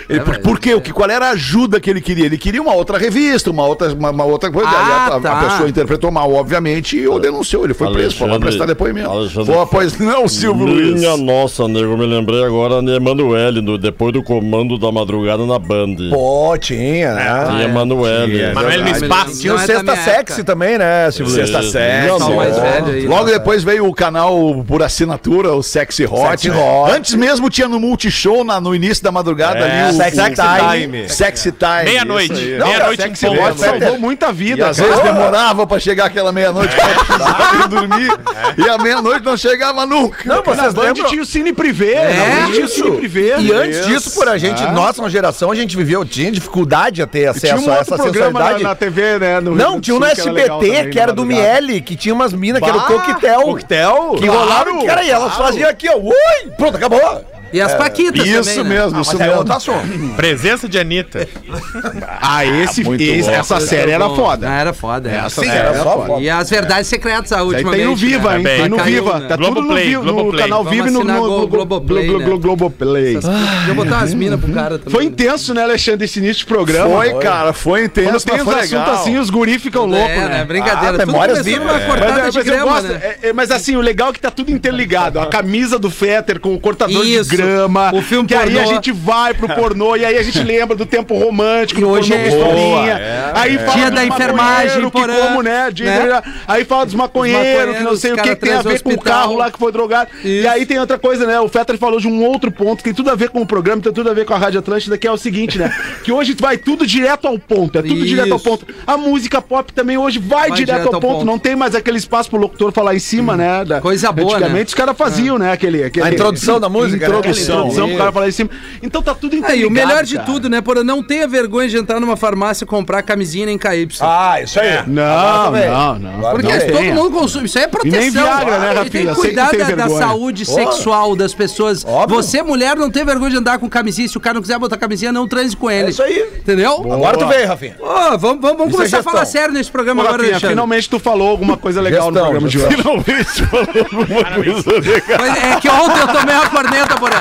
[0.09, 0.75] Ele, por, por quê?
[0.75, 2.27] O que, qual era a ajuda que ele queria?
[2.27, 4.69] Ele queria uma outra revista, uma outra, uma, uma outra coisa.
[4.69, 5.49] Ah, Aí a, a- a tá.
[5.51, 7.65] pessoa interpretou mal, obviamente, e o denunciou.
[7.65, 9.11] Ele foi preso, foi lá Alexandre- prestar depoimento.
[9.11, 11.01] Alexandre- Foi, pois não, Silvio Luiz.
[11.01, 15.59] Minha nossa, nego, me lembrei agora de Emanuele, no, depois do comando da madrugada na
[15.59, 15.97] Band.
[16.11, 17.45] Pô, tinha, né?
[17.51, 18.53] Tinha Emanuele.
[18.53, 19.05] Manoel no Verdade.
[19.05, 19.41] espaço.
[19.41, 20.45] Tinha o é Sexta minha Sexy época.
[20.45, 21.35] também, né, Silvio?
[21.35, 21.73] Sexta Isso.
[21.73, 22.03] Sexy.
[22.03, 23.07] Minha aí.
[23.07, 26.41] Logo depois veio o canal por assinatura, o Sexy Hot.
[26.43, 26.91] Sexy Hot.
[26.93, 31.09] Antes mesmo tinha no Multishow, na, no início da madrugada É, ali, o Sexy Time.
[31.09, 31.85] Sexy Time.
[31.85, 32.33] Meia-noite.
[32.35, 33.59] Meia-noite em ponto.
[33.59, 34.89] Salvou muita E vida, às cara.
[34.91, 38.13] vezes demorava pra chegar aquela meia-noite pra precisava ir dormir.
[38.59, 40.19] E a meia-noite não chegava nunca.
[40.25, 41.07] Não, vocês lembram?
[41.09, 41.93] tinha o Cine Privé.
[41.95, 43.41] É, tinha o Cine Privé.
[43.41, 47.29] E antes disso, por a gente, nossa geração, a gente viveu, tinha dificuldade a ter
[47.29, 48.63] E tinha acesso um a essa sensualidade.
[48.63, 49.41] na TV, né?
[49.41, 51.61] Não, tinha um no SBT, que era do madrugada.
[51.61, 53.41] Miele, que tinha umas minas, que era o coquetel.
[53.43, 54.15] Coquetel?
[54.19, 55.97] Que rolava, cara, e elas faziam aqui, ó.
[55.97, 56.51] Ui!
[56.57, 57.25] Pronto, acabou.
[57.53, 58.83] E as Paquitas Isso também, né?
[58.83, 59.39] mesmo, isso Mas é mesmo.
[59.39, 59.89] outro assunto.
[60.17, 61.29] Presença de Anitta.
[62.25, 63.35] Ah, esse, muito esse- bom.
[63.35, 64.47] essa série era foda.
[64.49, 65.11] Não, era foda.
[65.11, 65.17] é.
[65.17, 66.07] Essa Sim, série era era foda.
[66.07, 66.21] foda.
[66.23, 68.45] E as verdades secretas, a Aí última tem no Viva, hein?
[68.45, 69.19] Tem no Caiu, Viva.
[69.19, 69.29] né?
[69.29, 70.43] Tá tudo no, Globoplay, Vi- no Globoplay.
[70.43, 72.25] canal Vamos Viva e no, assinar no, Glo- Globoplay, Glo- né?
[72.25, 73.15] Glo- Globoplay.
[73.15, 74.93] Podia botar umas minas pro cara também.
[74.93, 76.91] Foi intenso, né, Alexandre, esse início de programa.
[76.95, 78.95] Foi, cara, foi intenso, tem mas os foi assuntos legal.
[78.95, 80.29] assim, os guri ficam loucos, É, né?
[80.29, 80.45] né?
[80.45, 81.03] Brincadeira.
[81.03, 81.87] Ah, memórias começou vivas, numa é.
[81.87, 83.01] cortada Mas, de mas eu grama, gosto, né?
[83.23, 85.19] é- é- mas assim, o legal é que tá tudo interligado.
[85.21, 87.31] A camisa do Fetter com o cortador Isso.
[87.31, 87.95] de grama.
[87.95, 88.61] O filme que aí pornô.
[88.61, 92.11] a gente vai pro pornô e aí a gente lembra do tempo romântico, E hoje
[92.11, 92.95] pornô é- historinha.
[92.95, 95.71] Boa, Aí fala Dia da enfermagem, Porã, como, né?
[95.73, 96.23] Dia né?
[96.47, 98.93] Aí fala dos maconheiros, maconheiros, que não sei o que, tem a ver com o
[98.93, 99.03] hospital.
[99.03, 100.11] carro lá que foi drogado.
[100.25, 100.49] E Isso.
[100.49, 101.41] aí tem outra coisa, né?
[101.41, 103.81] O Fetter falou de um outro ponto que tem tudo a ver com o programa,
[103.83, 105.75] tem tudo a ver com a Rádio Atlântida, que é o seguinte, né?
[106.05, 108.07] Que hoje vai tudo direto ao ponto, é tudo Isso.
[108.07, 108.67] direto ao ponto.
[108.87, 111.25] A música pop também hoje vai, direto, ao ponto.
[111.25, 113.65] não tem mais aquele espaço pro locutor falar em cima, né?
[113.65, 114.65] Da- Coisa boa, Antigamente né?
[114.69, 115.53] os caras faziam, né?
[115.53, 117.15] Aquele, aquele- A introdução da música, né?
[117.33, 117.89] Introdução, Introdução.
[117.89, 118.51] pro cara falar em cima.
[118.83, 120.27] Então tá tudo É, interligado, e o melhor de cara.
[120.27, 120.61] tudo, né?
[120.61, 123.89] Por não tenha vergonha de entrar numa farmácia e comprar camisinha nem KY.
[124.01, 124.83] Ah, isso aí.
[124.87, 125.69] Não, também.
[125.71, 126.19] não, não.
[126.19, 126.91] Agora Porque também.
[126.95, 127.47] todo mundo consome.
[127.47, 128.01] Isso aí é proteção.
[128.01, 128.91] nem Viagra, né, E Rafinha?
[128.91, 131.85] Tem que cuidar tem da, da saúde sexual das pessoas.
[131.85, 132.17] Óbvio.
[132.17, 134.09] Você, mulher, não tem vergonha de andar com camisinha.
[134.09, 135.87] Se o cara não quiser botar camisinha, não transe com ele.
[135.89, 136.27] É isso aí.
[136.39, 136.77] Entendeu?
[136.93, 137.77] Agora tu veio, Rafinha.
[137.81, 139.13] Ô, vamos vamos, vamos é começar a gestão.
[139.13, 140.55] falar sério nesse programa Ô, agora, Rafinha, Alexandre.
[140.55, 142.77] finalmente tu falou alguma coisa legal no Gestão, programa de hoje.
[142.83, 145.19] Finalmente falou alguma coisa legal.
[145.21, 146.99] Mas é que ontem eu tomei uma corneta,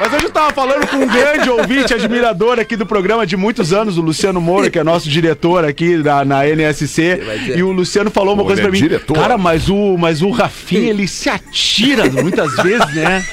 [0.00, 3.72] Mas hoje eu tava falando com um grande ouvinte, admirador aqui do programa de muitos
[3.72, 7.20] anos, o Luciano Moura, que é nosso diretor aqui na, na NSC.
[7.54, 8.78] E o Luciano falou uma coisa pra é mim.
[8.78, 9.14] diretor.
[9.14, 13.24] Cara, mas o, mas o Rafinha, ele se atira muitas vezes, né?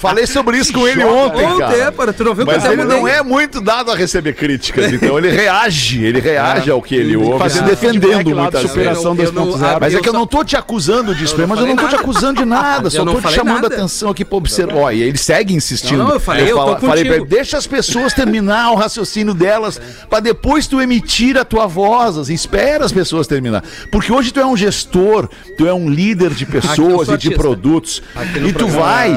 [0.00, 1.92] Falei sobre isso com ele ontem, Ontem, é, cara.
[1.92, 2.12] porra.
[2.12, 5.30] Tu não viu que Mas ele não é muito dado a receber críticas, então ele
[5.30, 8.70] reage, ele reage ao que ele ouve, se Fazendo defendendo muitas vezes.
[8.76, 9.80] superação Eu não- eu não- 2.0.
[9.80, 12.02] Mas é que eu não tô te acusando disso, mas eu não tô falei te
[12.02, 13.74] acusando de nada, só Eu tô te chamando nada.
[13.74, 14.74] a atenção aqui pra observar.
[14.76, 15.98] Ó, e ele segue insistindo.
[15.98, 19.34] Não, não, eu falei, eu fala- falei pra ele, deixa as pessoas terminar o raciocínio
[19.34, 23.62] delas, pra depois tu emitir a tua voz, assim, espera as pessoas terminar.
[23.90, 27.30] Porque hoje tu é um gestor, tu é um líder de eu pessoas e de
[27.30, 28.02] produtos.
[28.40, 29.12] No E tu vai,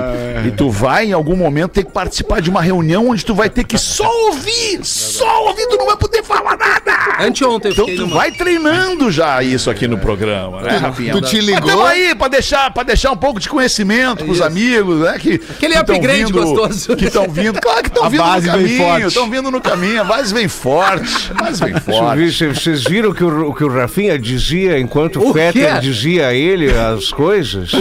[0.48, 3.50] e tu vai em algum momento ter que participar de uma reunião onde tu vai
[3.50, 6.96] ter que só ouvir, só ouvir, tu não vai poder falar nada.
[7.20, 8.16] Anteontem eu Então tu numa...
[8.18, 11.12] vai treinando já isso aqui no programa, né, Rafinha?
[11.14, 11.70] tu te Mas ligou?
[11.70, 15.18] tamo aí pra deixar, pra deixar um pouco de conhecimento pros amigos, né?
[15.20, 16.96] Que, Aquele que upgrade vindo- gostoso.
[16.96, 20.04] Que estão vindo, claro que estão vindo no base caminho, estão vindo no caminho, a
[20.04, 22.32] base vem forte, a base vem forte.
[22.32, 25.80] Vocês vocês viram que o, que o Rafinha dizia enquanto O o Fetter quê?
[25.82, 27.72] dizia a ele as coisas?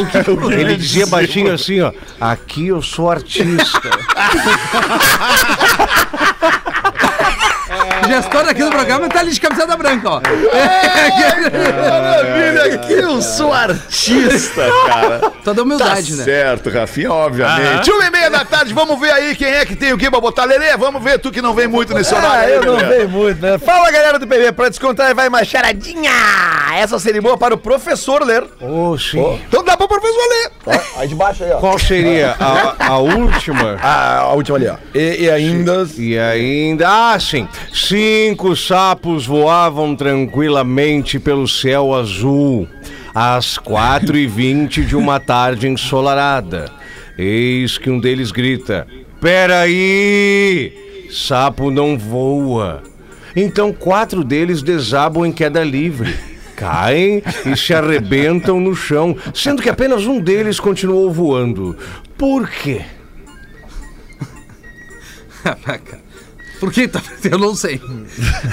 [0.52, 1.92] Ele dizia baixinho assim, ó.
[2.20, 3.80] Aqui eu sou artista.
[8.14, 10.20] Gestor aqui do programa tá ali de camiseta branca, ó.
[11.90, 15.18] Maravilha, que eu sou artista, cara.
[15.42, 16.24] Toda Tá humildade, né?
[16.24, 17.90] certo, Rafinha, obviamente.
[17.90, 20.20] Uma e meia da tarde, vamos ver aí quem é que tem o que pra
[20.20, 20.44] botar.
[20.44, 22.44] Lelê, vamos ver, tu que não vem muito nesse horário.
[22.44, 23.58] Ah, eu não vejo muito, né?
[23.58, 26.10] Fala, galera do PB, pra descontar vai uma charadinha.
[26.76, 28.44] Essa seria boa para o professor ler.
[28.60, 29.40] Oh, sim.
[29.48, 30.80] Então dá pro professor ler.
[30.96, 31.56] Aí de baixo aí, ó.
[31.58, 33.76] Qual seria a, a última?
[33.82, 34.76] A, a última ali, ó.
[34.94, 35.86] E, e ainda...
[35.96, 36.86] E ainda.
[36.88, 37.48] Ah, sim.
[37.72, 42.68] Se Cinco sapos voavam tranquilamente pelo céu azul,
[43.14, 46.70] às quatro e vinte de uma tarde ensolarada.
[47.16, 48.86] Eis que um deles grita:
[49.22, 51.06] Peraí!
[51.10, 52.82] Sapo não voa.
[53.34, 56.14] Então quatro deles desabam em queda livre.
[56.56, 61.74] Caem e se arrebentam no chão, sendo que apenas um deles continuou voando.
[62.18, 62.82] Por quê?
[65.64, 66.03] Por
[66.70, 67.00] que tá?
[67.30, 67.80] Eu não sei.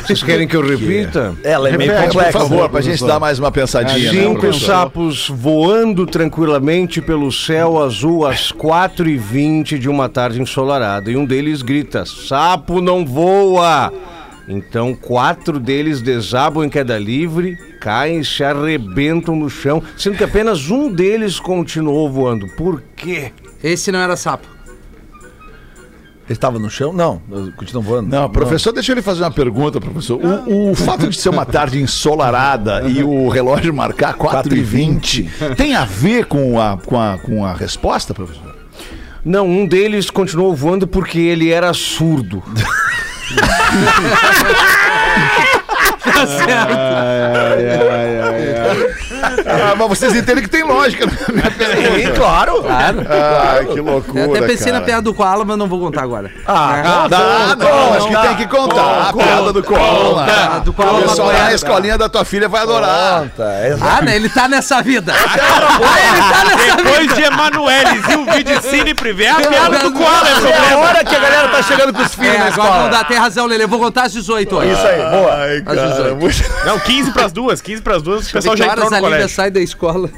[0.06, 1.36] Vocês querem que eu repita?
[1.43, 3.08] Ela é meio complexa, por favor, pra gente professor.
[3.08, 4.65] dar mais uma pensadinha, né, Cinco professor?
[4.65, 11.12] sapos voando tranquilamente pelo céu azul às 4h20 de uma tarde ensolarada.
[11.12, 13.91] E um deles grita: Sapo não voa!
[14.47, 20.24] Então, quatro deles desabam em queda livre, caem e se arrebentam no chão, sendo que
[20.24, 22.47] apenas um deles continuou voando.
[22.58, 23.32] Por quê?
[23.63, 24.47] Esse não era sapo.
[26.32, 26.94] Ele estava no chão?
[26.94, 27.22] Não,
[27.58, 28.08] continuam voando.
[28.10, 30.17] Não, professor, deixa eu lhe fazer uma pergunta, professor.
[30.48, 35.84] O, o fato de ser uma tarde ensolarada e o relógio marcar 4h20 tem a
[35.84, 38.56] ver com a, com, a, com a resposta, professor?
[39.26, 42.41] Não, um deles continuou voando porque ele era surdo.
[46.04, 46.74] Tá certo.
[49.46, 52.12] Ah, mas vocês entendem que tem lógica na minha pergunta.
[52.20, 52.62] claro.
[52.63, 53.06] Claro.
[53.10, 54.80] Ai, que loucura, Eu até pensei cara.
[54.80, 56.32] na piada do Koala, mas não vou contar agora.
[56.48, 60.26] Ah, Ah, não, acho que tem que contar a piada do Koala.
[60.26, 63.26] Conta, do Koala O pessoal na escolinha da tua filha vai adorar.
[63.82, 64.15] Ah, né?
[64.15, 65.13] Ele tá nessa vida.
[65.13, 65.34] Ah,
[66.00, 66.84] ele tá nessa vida.
[66.84, 70.39] Depois de Emanueles e o vídeo Cine Privé, a piada do Koala é É a
[70.41, 70.78] problema.
[70.82, 72.84] hora que a galera tá chegando com os filhos É, na agora escola.
[72.84, 73.63] não dá, tem razão, Lele.
[73.63, 74.72] Eu vou contar às 18 hoje.
[74.72, 75.34] Isso aí, boa.
[75.36, 76.15] Ai, Às cara, 18.
[76.15, 76.44] muito...
[76.65, 79.36] Não, 15 pras duas, 15 pras duas, o pessoal já entrou horas no a Colégio.
[79.36, 80.10] sai da escola.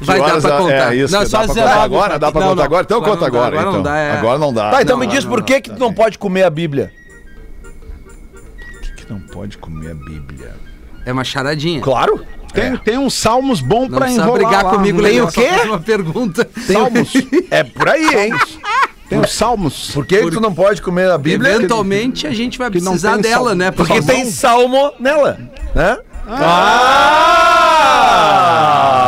[0.00, 0.92] Vai Que dar horas pra é- contar.
[0.92, 1.84] É isso, não, que só dá pra contar 19.
[1.84, 2.18] agora?
[2.18, 2.64] Dá pra Não, contar não.
[2.66, 2.82] agora?
[2.84, 3.46] Então Agora conta dá, agora.
[3.46, 3.72] Agora então.
[3.72, 4.12] não dá, é.
[4.18, 4.70] Agora não dá.
[4.70, 6.92] Tá, então me diz por que que tu não pode comer a Bíblia?
[8.96, 10.54] que não pode comer a Bíblia.
[11.04, 11.80] É uma charadinha.
[11.80, 12.24] Claro.
[12.52, 15.08] Tem, tem uns salmos bons Não pra enrolar brigar lá, comigo, né?
[15.08, 15.20] Lele.
[15.20, 15.48] o quê?
[15.64, 16.48] uma pergunta.
[16.66, 17.12] Salmos.
[17.50, 18.32] É por aí, hein?
[19.08, 19.90] Tem os salmos.
[19.92, 21.52] Por que que tu não pode comer a Bíblia?
[21.54, 23.70] Eventualmente a gente vai Que precisar tem dela, sal- né?
[23.70, 25.38] Porque tem salmo nela,
[25.74, 25.98] né?
[26.26, 27.35] Ah!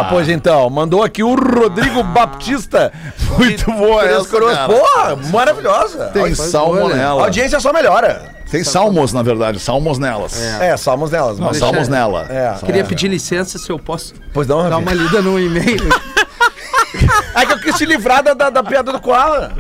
[0.08, 2.92] Pois então, mandou aqui o Rodrigo Baptista.
[3.38, 4.56] Muito boa Três essa, coroas.
[4.56, 4.68] cara.
[4.72, 6.06] Porra, maravilhosa.
[6.08, 6.86] Tem salmo.
[6.86, 7.22] A nela.
[7.24, 8.36] audiência só melhora.
[8.50, 9.60] Tem salmos, na verdade.
[9.60, 10.40] Salmos nelas.
[10.60, 11.38] É, salmos nelas.
[11.38, 12.26] Nós mas- salmos nela.
[12.30, 12.54] É.
[12.64, 14.78] Queria pedir licença se eu posso Pois não, dar Rafinha.
[14.80, 15.86] uma lida no e-mail.
[17.34, 19.52] É que eu quis te livrar da, da, da piada do Koala.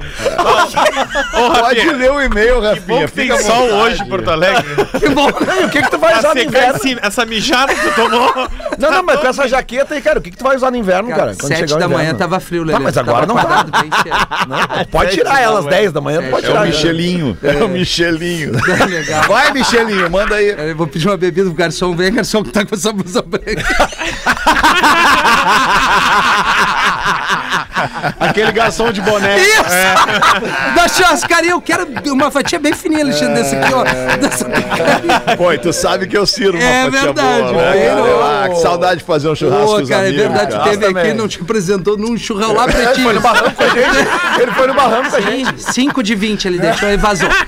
[1.34, 3.06] Ô, Pode Rafinha, ler o e-mail, bom Rafinha.
[3.06, 3.72] que tem Fica à sol vontade.
[3.82, 4.64] hoje em Porto Alegre.
[4.98, 5.28] Que bom.
[5.28, 6.76] E o que que tu vai Pra usar no secar inverno?
[6.76, 8.32] esse- essa mijada que tu tomou.
[8.78, 10.76] Não, não, mas com essa jaqueta aí, cara, o que que tu vai usar no
[10.76, 11.20] inverno, cara?
[11.20, 12.18] Cara, quando sete chegar o da manhã inverno?
[12.18, 12.78] tava frio, Lele.
[12.78, 13.44] Não, mas agora não tá.
[13.44, 14.16] quadrado, bem cedo.
[14.48, 16.66] Não, pode tirar ela às 10 da manhã, pode É o tirar.
[16.66, 17.36] Michelinho.
[17.42, 18.52] É o Michelinho.
[18.88, 19.22] Legal.
[19.24, 20.48] Vai, Michelinho, manda aí.
[20.70, 21.94] Eu vou pedir uma bebida pro garçom.
[21.94, 23.48] Vem, garçom, que tá com essa blusa branca.
[28.20, 29.38] Aquele garçom de boné.
[29.38, 29.64] Isso!
[30.74, 33.84] Da churrascaria, eu quero uma fatia bem fininha, Alexandre, desse aqui, ó.
[34.16, 35.36] Dessa picanha.
[35.36, 38.22] Pô, e tu sabe que eu sirvo uma É fatia verdade, boa, né, bem legal.
[38.22, 40.70] Ah, que saudade de fazer um churrasco Pô, cara, é amigos, verdade, cara.
[40.70, 43.04] teve aqui, não te apresentou num churrão lá Ele pretinho.
[43.04, 44.40] foi no barranco com a gente.
[44.40, 45.62] Ele foi no barranco com a gente.
[45.62, 47.28] 5 de 20 ele deixou e vazou.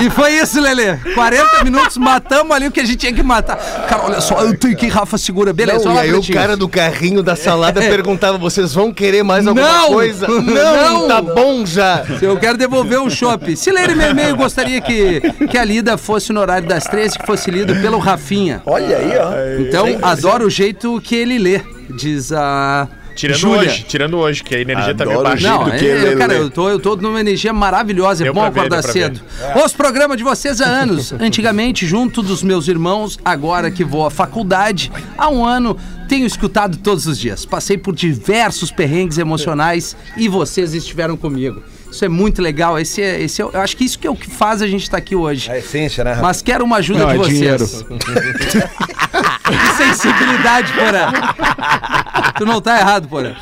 [0.00, 0.96] e foi isso, Lelê.
[1.14, 3.56] 40 minutos, matamos ali o que a gente tinha que matar.
[3.88, 5.52] Cara, olha só, eu tenho que ir, Rafa, segura.
[5.52, 9.22] Beleza, Não, olha e aí o cara do carrinho da salada perguntava: vocês vão querer
[9.22, 9.88] mais alguma Não!
[9.88, 10.26] coisa?
[10.28, 11.08] Não, Não!
[11.08, 12.04] tá bom já.
[12.20, 13.56] Eu quero devolver um chopp.
[13.56, 17.26] Se ler meu e-mail, gostaria que, que a lida fosse no horário das 13, que
[17.26, 18.62] fosse lido pelo Rafinha.
[18.66, 19.60] Olha aí, ó.
[19.60, 21.60] Então, adoro o jeito que ele lê,
[21.90, 22.88] diz a.
[23.20, 23.60] Tirando Júlia.
[23.60, 25.48] hoje, tirando hoje, que a energia tá meio Adoro o baixa.
[25.48, 28.48] jeito Não, que é, cara, eu tô, eu tô numa energia maravilhosa, é bom ver,
[28.48, 29.20] acordar cedo.
[29.62, 34.10] Os programas de vocês há anos, antigamente junto dos meus irmãos, agora que vou à
[34.10, 35.76] faculdade, há um ano
[36.08, 37.44] tenho escutado todos os dias.
[37.44, 41.62] Passei por diversos perrengues emocionais e vocês estiveram comigo.
[41.92, 44.16] Isso é muito legal, esse é, esse é, eu acho que isso que é o
[44.16, 45.50] que faz a gente estar aqui hoje.
[45.50, 46.18] A essência, né?
[46.22, 47.18] Mas quero uma ajuda Não, de é
[47.58, 47.82] vocês.
[47.82, 51.10] que sensibilidade, Porã.
[52.36, 53.34] Tu não tá errado, Porã.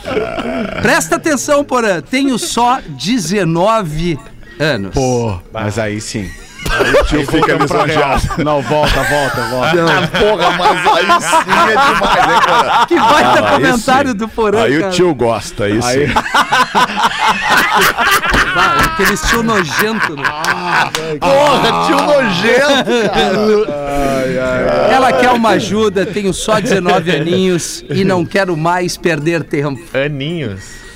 [0.83, 2.01] Presta atenção, Porã.
[2.01, 4.19] Tenho só 19
[4.59, 4.93] anos.
[4.93, 6.31] Pô, mas aí sim.
[7.01, 8.23] O tio fica lisonjeado.
[8.45, 10.09] Não, volta, volta, volta.
[10.19, 12.87] Porra, mas aí sim é demais, né, cara?
[12.87, 14.89] Que baita Ah, aí comentário do Porã, Aí cara.
[14.89, 16.07] o tio gosta, aí sim.
[18.57, 20.23] Ah, aquele tio nojento, né?
[21.21, 24.89] Porra, tio nojento, cara.
[24.93, 29.81] Ela quer uma ajuda, tenho só 19 aninhos e não quero mais perder tempo.
[29.97, 30.88] Aninhos.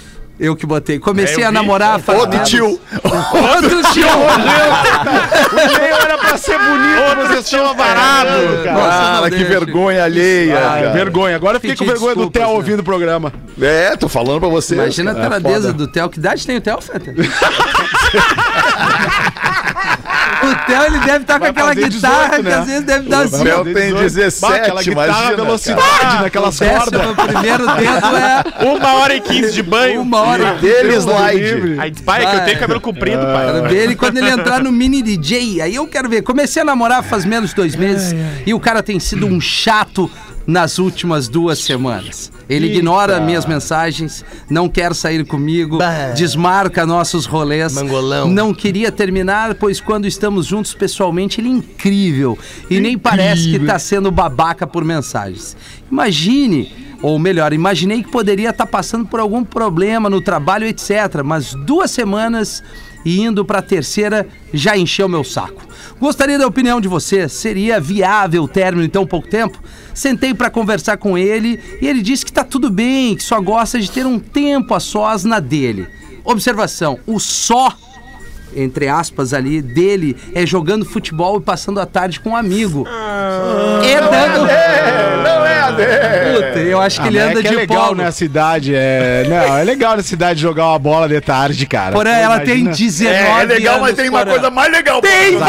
[0.45, 0.99] Eu que botei.
[0.99, 1.55] Comecei É, a vi.
[1.55, 2.67] namorar faz Outro tio.
[2.67, 4.09] Outro tio.
[4.09, 8.29] O e-mail era pra ser bonito, vocês estão varado,
[8.65, 8.81] cara.
[8.81, 9.49] Cara, que deixa.
[9.49, 10.59] vergonha alheia.
[10.59, 10.91] Ah, cara.
[10.93, 11.37] vergonha.
[11.37, 12.49] Agora eu fiquei com vergonha do Theo né?
[12.49, 13.33] ouvindo o programa.
[13.61, 14.75] É, tô falando pra você.
[14.75, 15.73] Imagina a É taradeza foda.
[15.75, 16.09] do Theo.
[16.11, 17.15] Que idade tem o Theo, Feta?
[20.47, 22.55] o Theo, ele deve estar com Vai aquela guitarra 18, que né?
[22.55, 23.45] às vezes deve dar O assim.
[23.45, 23.65] Theo ó.
[23.65, 27.27] tem 17, Bah, aquela guitarra imagina, velocidade naquelas Décimo cordas.
[27.27, 30.01] primeiro dedo é Uma hora e quinze de banho.
[30.03, 30.45] uma hora.
[30.45, 30.59] cara.
[30.59, 31.77] Dele slide.
[31.81, 33.47] Aí, pai, é que eu tenho cabelo comprido, pai.
[33.53, 35.61] Quero ver ele quando ele entrar no mini DJ.
[35.63, 36.23] Aí eu quero ver.
[36.23, 38.15] Comecei a namorar faz menos de dois meses
[38.47, 40.11] e o cara tem sido um chato
[40.47, 42.31] nas últimas duas semanas.
[42.49, 46.11] Ele ignora minhas mensagens, não quer sair comigo, Bah.
[46.15, 47.73] desmarca nossos rolês.
[47.75, 48.29] Mangolão.
[48.29, 52.39] Não queria terminar, pois quando estamos juntos pessoalmente, ele é incrível.
[52.69, 55.57] E nem parece que tá sendo babaca por mensagens.
[55.91, 61.23] Imagine, ou melhor, imaginei que poderia estar passando por algum problema no trabalho, etc.
[61.25, 62.63] Mas duas semanas
[63.05, 65.63] e indo para a terceira já encheu meu saco.
[66.03, 67.29] Gostaria da opinião de você.
[67.29, 69.63] Seria viável o término em tão pouco tempo?
[69.95, 73.79] Sentei para conversar com ele e ele disse que tá tudo bem, que só gosta
[73.79, 75.87] de ter um tempo a sós na dele.
[76.25, 77.73] Observação: o só
[78.57, 82.85] entre aspas ali dele é jogando futebol e passando a tarde com um amigo.
[83.85, 84.45] e dando
[85.23, 87.97] Não é Puta, eu acho que ele Ah, anda é que de é legal polo.
[88.03, 88.73] nessa idade.
[88.75, 89.25] É...
[89.29, 91.93] Não, é legal nessa idade jogar uma bola de tarde, cara.
[91.93, 92.55] Porém, ela imagina.
[92.55, 94.31] tem 19 É, é legal, anos, mas tem uma Porã.
[94.33, 95.01] coisa mais legal.
[95.01, 95.49] Tem, Porã.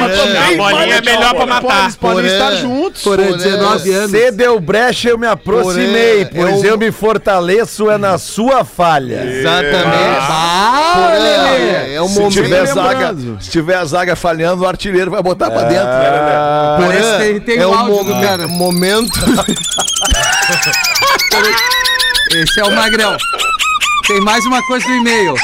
[0.00, 1.46] Mas A bolinha é melhor pra Porã.
[1.46, 1.82] matar.
[1.84, 3.02] Eles podem estar juntos.
[3.02, 4.10] Porã, Porã, 19 anos.
[4.10, 9.24] Você deu brecha, eu me aproximei, pois eu- eu me fortaleço é na sua falha.
[9.24, 10.18] Exatamente.
[10.20, 11.94] Ah, Porã, Lelê.
[11.94, 12.32] é o Se momento.
[12.32, 13.38] tiver, zaga, lembrando.
[13.42, 15.84] se tiver a zaga falhando, o artilheiro vai botar pra dentro.
[15.84, 16.76] né?
[16.78, 18.48] Parece Porã, que tem, tem é o áudio do cara.
[18.48, 19.03] momento.
[22.32, 23.16] Esse é o Magrão.
[24.06, 25.34] Tem mais uma coisa no e-mail.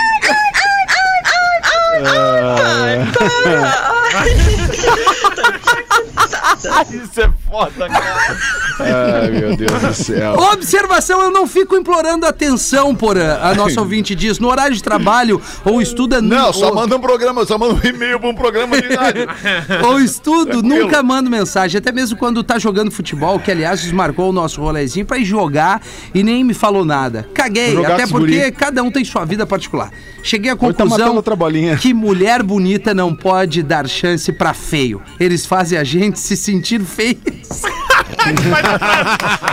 [6.91, 8.37] Isso é foda, cara.
[8.81, 10.35] Ai, meu Deus do céu.
[10.53, 13.39] Observação, eu não fico implorando atenção, Porã.
[13.43, 16.21] A nossa ouvinte diz, no horário de trabalho ou estuda...
[16.21, 19.27] Não, só ou- manda um programa, só manda um e-mail pra um programa de rádio.
[19.87, 21.79] ou estudo, nunca mando mensagem.
[21.79, 25.81] Até mesmo quando tá jogando futebol, que aliás desmarcou o nosso rolezinho pra ir jogar
[26.15, 27.29] e nem me falou nada.
[27.35, 28.53] Caguei, Jogar até porque guri.
[28.53, 29.91] cada um tem sua vida particular.
[30.23, 31.77] Cheguei à tá conclusão bolinha.
[31.77, 35.01] que mulher bonita não pode dar chance pra feio.
[35.19, 37.63] Eles fazem a gente se sentir feios.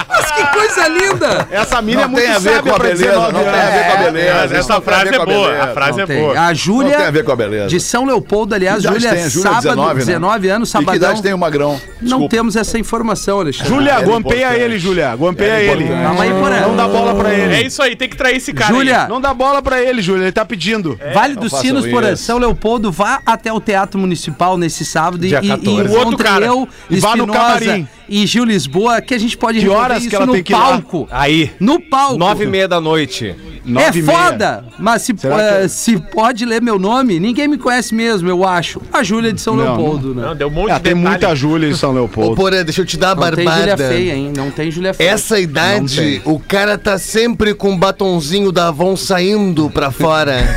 [0.09, 1.47] Mas que coisa linda!
[1.51, 3.49] Essa mina é muito tem a ver sábia com a pra beleza, 19 não tem
[3.49, 4.55] a ver com a beleza.
[4.57, 5.63] Essa frase é boa.
[5.63, 6.39] A frase Não é boa.
[6.39, 7.67] A Não Júlia, tem a ver com a beleza.
[7.67, 9.29] de São Leopoldo, aliás, Júlia, Júlia?
[9.29, 10.53] sábado, 19, 19, né?
[10.53, 11.21] anos, E que idade sabadão.
[11.21, 11.81] tem o Magrão?
[12.01, 13.73] Não temos essa informação, Alexandre.
[13.73, 15.13] Júlia, Era guampeia ele, Júlia.
[15.15, 15.85] Guampeia Era ele.
[15.89, 17.53] Não dá bola pra ele.
[17.55, 18.73] É isso aí, tem que trair esse cara.
[18.73, 19.07] Júlia.
[19.07, 20.23] Não dá bola pra ele, Júlia.
[20.23, 20.99] Ele tá pedindo.
[21.13, 22.17] Vale dos façam Sinos por.
[22.17, 25.69] São Leopoldo, vá até o Teatro Municipal nesse sábado e, Dia 14.
[25.69, 26.45] O outro encontre cara.
[26.45, 27.87] eu, E vá no Espinosa camarim.
[28.09, 30.43] E Gil Lisboa, que a gente pode Que resolver horas isso que ela no tem
[30.43, 31.07] que palco.
[31.11, 32.17] Aí, No palco.
[32.17, 33.35] nove e meia da noite.
[33.35, 34.17] É Nove e meia.
[34.17, 38.47] foda, mas se, eh, que- se pode ler meu nome, ninguém me conhece mesmo, eu
[38.47, 38.81] acho.
[38.93, 40.21] A Júlia de São Não, Leopoldo, né?
[40.25, 41.09] Não, deu um monte Ah, de tem detalhe.
[41.09, 42.35] muita Júlia em São Ô, Leopoldo.
[42.35, 43.89] Porã, deixa eu te dar a Não tem Júlia barbada.
[43.89, 44.31] feia, hein?
[44.35, 45.09] Não tem Júlia feia.
[45.09, 50.37] Essa Não idade, o cara tá sempre com o batonzinho da Avon saindo pra fora.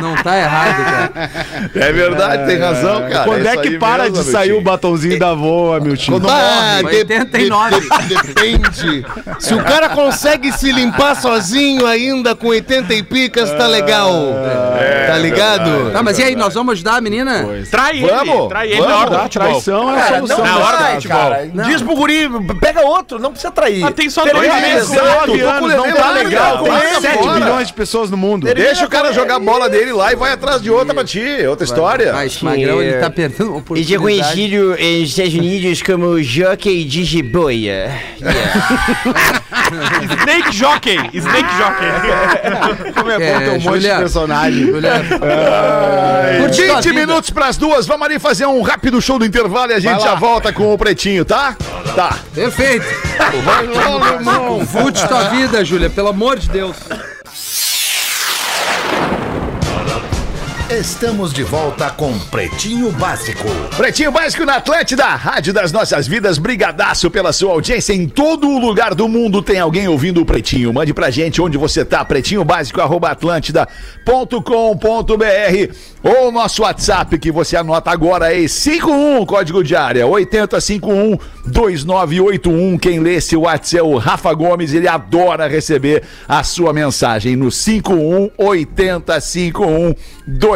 [0.00, 1.30] Não tá errado, cara.
[1.74, 3.24] É verdade, tem razão, cara.
[3.24, 6.12] Quando é isso que para mesmo, de sair o batonzinho da avó, meu tio?
[6.14, 6.96] Quando Ah, morre.
[6.98, 7.80] 89.
[7.80, 9.06] de- depende.
[9.38, 14.12] Se o cara consegue se limpar sozinho ainda com 80 e picas, tá legal.
[15.06, 15.90] tá ligado?
[15.92, 17.46] Tá, mas e aí, nós vamos ajudar a menina?
[17.70, 18.06] Trai ele.
[18.08, 18.90] Vamos, Trai ele vamos.
[18.92, 19.48] na hora do futebol.
[19.48, 20.38] traição é a Cara, solução.
[20.38, 21.18] não Na hora do futebol.
[21.18, 21.46] cara.
[21.66, 22.28] Diz pro guri,
[22.60, 23.84] pega outro, não precisa trair.
[23.84, 26.58] Ah, tem só Termina dois meses, exato, 19 tô com anos, não tá legal.
[26.58, 27.40] com Tem ele 7 fora.
[27.40, 28.52] bilhões de pessoas no mundo.
[28.54, 31.20] Deixa o cara jogar a bola dele lá e vai atrás de outra pra ti.
[31.20, 32.12] é Outra história.
[32.12, 34.34] Mas, Magrão, ele tá perdendo uma Ele é oportunidade.
[35.04, 37.92] Nos Estados Unidos como jockey de jiboia.
[40.22, 40.96] Snake Jockey.
[41.12, 42.92] Snake Jockey.
[42.96, 43.92] Como é bom É, ter um monte Júlia.
[43.94, 44.66] de personagem.
[46.40, 47.00] Curtir sua 20 vida.
[47.00, 47.86] minutos pras duas.
[47.86, 50.78] Vamos ali fazer um rápido show do intervalo e a gente já volta com o
[50.78, 51.54] pretinho, tá?
[51.94, 52.18] Tá.
[52.34, 52.86] Perfeito.
[53.44, 54.66] Vai lá, irmão.
[54.66, 56.76] Fute tua vida, Júlia, pelo amor de Deus.
[60.70, 63.46] Estamos de volta com Pretinho Básico.
[63.76, 66.38] Pretinho Básico na Atlântida, Rádio das Nossas Vidas.
[66.38, 67.92] Brigadaço pela sua audiência.
[67.92, 70.72] Em todo lugar do mundo tem alguém ouvindo o Pretinho.
[70.72, 72.02] Mande pra gente onde você tá.
[72.02, 78.48] Pretinho Básico, arroba atlântida.com.br ou nosso WhatsApp que você anota agora aí.
[78.48, 82.78] 51, código de área, 8051 2981.
[82.78, 84.72] Quem lê esse WhatsApp é o Rafa Gomes.
[84.72, 89.94] Ele adora receber a sua mensagem no 51 8051
[90.26, 90.54] 2981.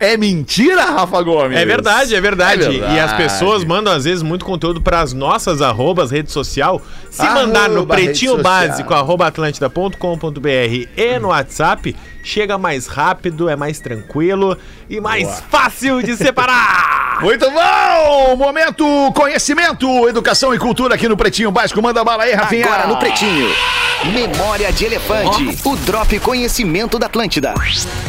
[0.00, 1.56] É mentira, Rafa Gomes?
[1.58, 2.62] É verdade, é verdade.
[2.64, 3.16] É E as verdade.
[3.22, 6.80] pessoas mandam, às vezes, muito conteúdo para as nossas arrobas, rede social.
[7.10, 10.48] Se Arroba, mandar no pretinho básico, arroba atlântida.com.br
[10.96, 14.56] e no WhatsApp, chega mais rápido, é mais tranquilo
[14.88, 17.02] e mais fácil de separar.
[17.20, 18.36] Muito bom!
[18.36, 21.80] Momento conhecimento, educação e cultura aqui no Pretinho Básico.
[21.80, 22.66] Manda bala aí, Rafinha.
[22.66, 23.48] Agora no Pretinho.
[24.12, 25.56] Memória de Elefante.
[25.64, 27.54] O Drop Conhecimento da Atlântida.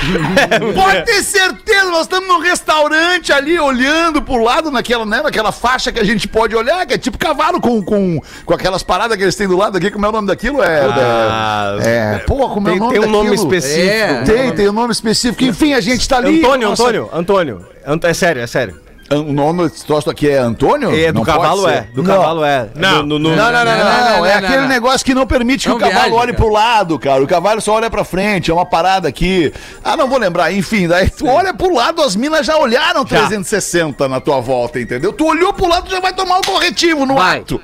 [0.74, 5.92] Pode ter certeza, nós estamos num restaurante ali olhando pro lado naquela, né, naquela faixa
[5.92, 9.22] que a gente pode olhar, que é tipo cavalo com, com, com aquelas paradas que
[9.22, 10.62] eles têm do lado aqui, como é o nome daquilo?
[10.62, 10.80] É.
[10.90, 13.90] Ah, é, pô, como é o nome tem um nome específico.
[13.90, 14.22] É.
[14.22, 15.44] Tem, tem um nome específico.
[15.44, 16.38] Enfim, a gente tá ali.
[16.38, 17.66] Antônio, nossa- Antônio, Antônio.
[17.86, 18.80] Ant- É sério, é sério.
[19.12, 20.94] An- O nome desse troço aqui é Antônio?
[20.94, 21.86] É, do Não cavalo é.
[21.92, 22.14] Do Não.
[22.14, 22.68] cavalo é.
[22.76, 22.98] Não.
[23.02, 23.84] No- no- no- Não, não, não, não, não,
[24.18, 24.68] Não, É não, aquele não.
[24.68, 26.36] negócio que não permite que Não o cavalo viaja, olhe cara.
[26.44, 27.22] pro lado, cara.
[27.22, 28.50] O cavalo só olha pra frente.
[28.50, 29.52] É uma parada aqui.
[29.82, 30.52] Ah, não vou lembrar.
[30.52, 35.12] Enfim, daí tu olha pro lado, as minas já olharam 360 na tua volta, entendeu?
[35.12, 37.38] Tu olhou pro lado, já vai tomar o corretivo no Vai.
[37.40, 37.60] ato.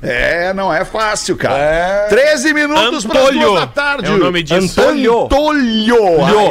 [0.00, 2.06] É, não é fácil, cara.
[2.10, 3.48] 13 minutos para Antônio.
[3.48, 4.06] duas da tarde.
[4.06, 4.80] É o nome disso.
[4.80, 5.22] Antônio.
[5.24, 5.96] Antônio.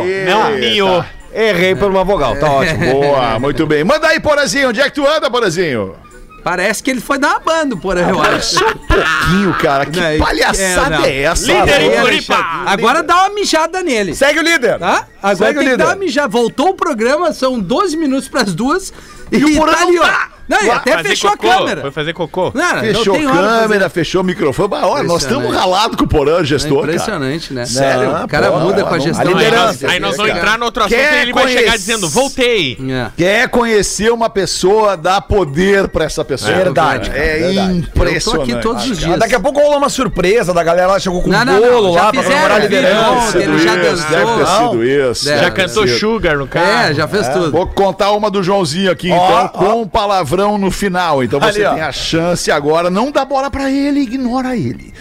[0.02, 1.06] Aê, Não, tá.
[1.34, 2.91] Errei por uma vogal, tá ótimo.
[2.91, 3.84] Boa, muito bem.
[3.84, 4.69] Manda aí, Porazinho.
[4.69, 5.95] Onde é que tu anda, Porazinho?
[6.43, 8.59] Parece que ele foi dar uma banda, porra, eu acho.
[8.59, 9.86] Só um pouquinho, cara.
[9.86, 11.53] Que Não, palhaçada é, é, essa?
[11.53, 11.91] Líder em?
[11.99, 12.36] Floripa.
[12.65, 14.13] Agora dá uma mijada nele.
[14.13, 14.77] Segue o líder.
[14.77, 15.07] Tá?
[15.21, 15.77] Agora Segue o tem que líder.
[15.77, 16.27] dar uma mijada.
[16.27, 18.91] Voltou o programa, são 12 minutos pras duas.
[19.32, 20.34] E, o Porã tá não ali, ó.
[20.45, 21.82] Não, e Vai até fechou cocô, a câmera.
[21.82, 22.51] Foi fazer cocô.
[22.53, 24.67] Não, não Fechou pra câmera, fechou o microfone.
[24.67, 26.91] Bah, olha, nós estamos ralados com o Porã, gestor, cara.
[26.93, 27.65] Impressionante, né?
[27.65, 28.11] Sério?
[28.26, 29.26] O cara Pô, muda não, com a não- gestão.
[29.26, 29.65] a Aí liderança.
[29.65, 30.43] nós, aí nós vamos cara.
[30.43, 32.78] entrar no outro assunto Quer e ele vai chegar dizendo, voltei.
[32.89, 33.07] É.
[33.15, 36.51] Quer conhecer uma pessoa, dá poder pra essa pessoa.
[36.53, 37.19] Verdade, cara.
[37.21, 37.78] cara, É verdade.
[37.78, 38.51] impressionante.
[38.51, 39.19] Eu tô aqui todos os dias.
[39.19, 41.82] Daqui a pouco rola uma surpresa da galera lá, chegou com Não, um não, bolo
[41.88, 43.39] não, lá pra comemorar a liderança.
[43.59, 44.09] já dançou.
[44.09, 45.30] Deve ter sido isso.
[45.32, 45.88] É, Já cantou.
[45.88, 46.89] Sugar no carro.
[46.89, 47.49] É, já fez tudo.
[47.51, 49.47] Vou contar uma do Joãozinho aqui, Ó, então, ó.
[49.49, 51.24] com palavrão no final.
[51.24, 51.74] Então você Ali, ó.
[51.74, 54.93] tem a chance agora, não dá bola pra ele, ignora ele.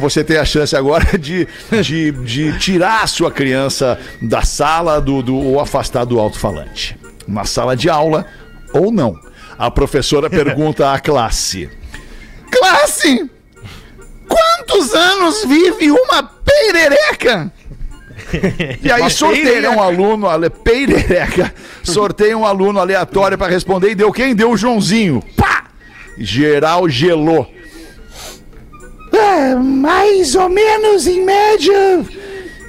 [0.00, 1.46] Você tem a chance agora de,
[1.82, 6.98] de, de tirar a sua criança da sala do, do, ou afastar do alto-falante.
[7.26, 8.26] Na sala de aula
[8.72, 9.18] ou não.
[9.58, 11.70] A professora pergunta à classe:
[12.50, 13.30] Classe!
[14.28, 17.52] Quantos anos vive uma peirereca?
[18.82, 21.52] E aí sorteia um aluno, ale, peirereca,
[21.82, 24.34] sorteia um aluno aleatório pra responder e deu quem?
[24.34, 25.22] Deu o Joãozinho.
[25.36, 25.64] Pá!
[26.18, 27.50] Geral gelou.
[29.12, 32.04] É, mais ou menos em média,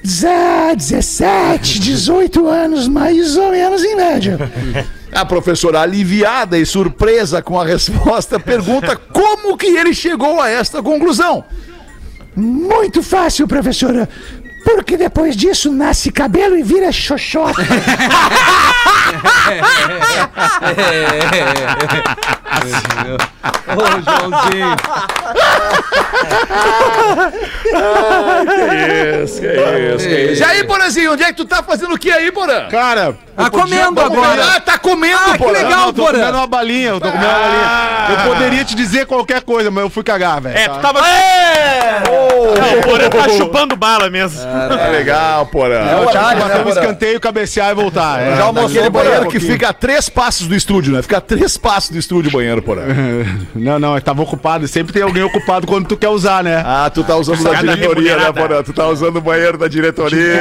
[0.04, 4.38] 17, 18 anos, mais ou menos em média.
[5.12, 10.82] A professora, aliviada e surpresa com a resposta, pergunta como que ele chegou a esta
[10.82, 11.44] conclusão.
[12.34, 14.08] Muito fácil, professora.
[14.64, 17.62] Porque depois disso nasce cabelo e vira xoxota.
[22.62, 24.76] Ô, Joãozinho.
[28.52, 30.42] que isso, que isso, que isso.
[30.42, 32.68] E aí, Porazinho, onde é que tu tá fazendo o que aí, Porã?
[32.70, 34.44] Cara, Tá comendo agora.
[34.56, 35.52] Ah, tá comendo, Ah, que Porã.
[35.54, 36.20] legal, eu tô Porã.
[36.20, 38.08] comendo uma balinha, eu tô comendo uma balinha.
[38.10, 40.56] Eu poderia te dizer qualquer coisa, mas eu fui cagar, velho.
[40.58, 41.02] É, tu tava.
[41.02, 44.40] Não, o Porã tá chupando bala mesmo.
[44.42, 45.80] Tá legal, Porã.
[45.80, 46.82] Eu tinha que horário, bater um Porã?
[46.82, 48.22] escanteio, cabecear e voltar.
[48.22, 48.36] É.
[48.36, 49.04] Já almoçou, Aquele Porã?
[49.06, 51.02] banheiro que fica a três passos do estúdio, né?
[51.02, 53.30] Fica a três passos do estúdio o banheiro.
[53.56, 54.68] Não, não, eu tava ocupado.
[54.68, 56.64] Sempre tem alguém ocupado quando tu quer usar, né?
[56.66, 58.32] Ah, tu tá usando da diretoria, né.
[58.32, 58.64] Porã?
[58.64, 60.40] Tu tá usando o banheiro da diretoria.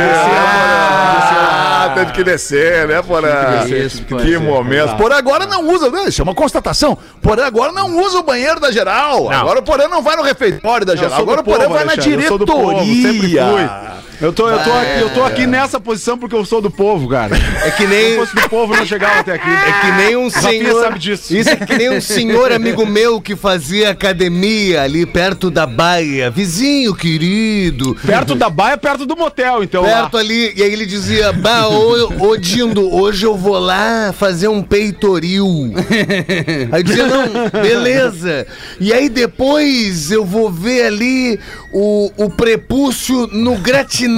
[1.82, 3.28] Ah, teve que descer, né, Porã?
[3.66, 4.24] que Porã.
[4.24, 4.96] Que momento.
[4.96, 6.04] Porã agora não usa, né?
[6.08, 6.96] isso é uma constatação.
[7.20, 9.30] Porã agora não usa o banheiro da geral.
[9.30, 11.20] Agora o Porã não vai no refeitório da geral.
[11.20, 13.46] Agora o Porã vai na povo, sempre diretoria.
[13.46, 14.09] fui.
[14.20, 17.08] Eu tô, eu, tô aqui, eu tô aqui nessa posição porque eu sou do povo,
[17.08, 17.34] cara.
[17.64, 18.16] É que Se nem.
[18.16, 19.48] fosse do povo, não chegava até aqui.
[19.48, 20.82] É que nem um senhor.
[20.82, 21.34] sabe disso.
[21.34, 26.30] Isso é que nem um senhor amigo meu que fazia academia ali perto da baia.
[26.30, 27.96] Vizinho querido.
[28.04, 29.84] Perto da baia, perto do motel, então.
[29.84, 30.20] Perto lá.
[30.20, 34.62] ali, e aí ele dizia: Bah, ô, ô Dindo, hoje eu vou lá fazer um
[34.62, 35.72] peitoril.
[36.72, 38.46] Aí eu dizia: Não, beleza.
[38.78, 41.40] E aí depois eu vou ver ali
[41.72, 44.09] o, o prepúcio no gratinado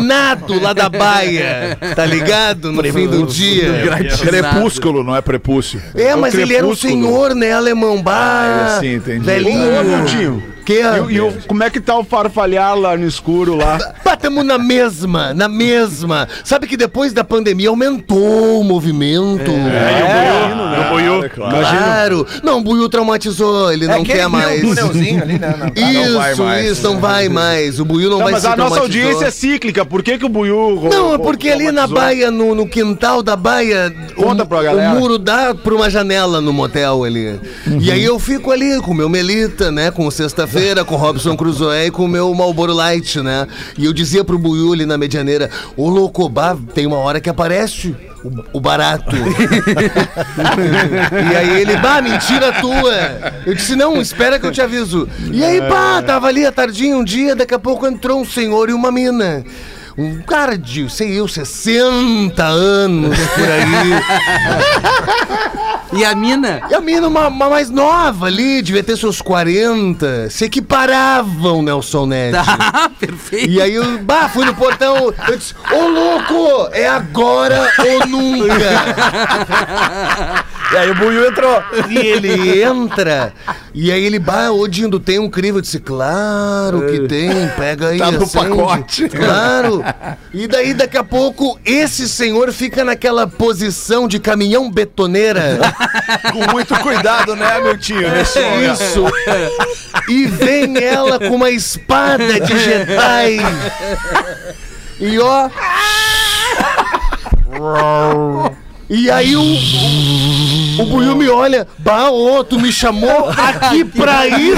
[0.61, 1.77] lá da baia.
[1.95, 2.73] Tá ligado?
[2.73, 3.73] No fim do dia.
[4.21, 5.81] Crepúsculo, não é prepúcio.
[5.95, 8.03] É, mas ele era um senhor, né, alemão?
[8.03, 9.25] Bah, Ah, é assim, entendi.
[9.25, 10.39] Velhinho.
[10.39, 10.62] Ô.
[10.65, 13.79] Que E, e o- como é que tá o farfalhar lá no escuro lá?
[14.23, 16.29] Tamo na mesma, na mesma.
[16.45, 19.51] Sabe que depois da pandemia aumentou o movimento.
[19.51, 21.29] É, No Buiu.
[21.31, 22.27] Claro.
[22.43, 24.61] Não, o Buiu traumatizou, ele não quer mais.
[24.61, 25.55] túnelzinho ali, né?
[25.59, 26.03] Não.
[26.03, 26.71] Isso, vai mais.
[26.71, 27.81] isso, não vai mais.
[27.81, 29.85] O Buiu não, Não, vai mas se a nossa audiência é cíclica.
[29.85, 30.89] Por que, que o Buiu.
[30.91, 34.93] Não, é porque ali na baia, no, no quintal da baia, Conta o, pra galera.
[34.97, 37.41] o muro dá pra uma janela no motel ali.
[37.81, 39.91] E aí eu fico ali com o meu Melita, né?
[39.91, 40.13] Com o
[40.53, 43.49] Sexta-feira, com Robson Crusoe e com o meu Marlboro Light, né?
[43.79, 45.49] E eu dizia pro Buiu ali na medianeira,
[45.79, 49.17] ô louco, bah, tem uma hora que aparece o, o barato.
[51.33, 52.93] e aí ele, bah, mentira tua.
[53.47, 55.09] Eu disse, não, espera que eu te aviso.
[55.33, 58.69] E aí, pá, tava ali à tardinha um dia, daqui a pouco entrou um senhor
[58.69, 59.43] e uma mina.
[59.97, 63.63] Um cara de, sei eu, 60 anos por aí.
[65.95, 66.63] E a mina?
[66.71, 70.31] E a mina, uma, uma mais nova ali, devia ter seus 40.
[70.31, 72.35] Se equiparavam, Nelson Ned.
[72.35, 73.51] Ah, perfeito.
[73.51, 78.55] E aí eu, bah, fui no portão, eu disse, ô louco, é agora ou nunca.
[80.73, 81.63] E aí o Buiu entrou.
[81.91, 83.35] E ele entra,
[83.75, 85.59] e aí ele, bah, ô Dindo, tem um crivo?
[85.59, 89.09] Eu disse, claro que tem, pega aí, Tá no acende." pacote.
[89.09, 89.83] Claro.
[90.35, 95.59] E daí, daqui a pouco, esse senhor fica naquela posição de caminhão betoneira.
[96.33, 98.11] Com muito cuidado, né, Miltinho?
[98.11, 98.83] Nesse momento.
[98.83, 99.05] Isso.
[100.09, 103.37] E vem ela com uma espada de Jedi.
[104.99, 105.51] E ó.
[108.95, 109.43] E aí o.
[110.79, 111.67] O Buiu me olha.
[111.79, 114.57] Bah, ô, tu me chamou aqui pra isso?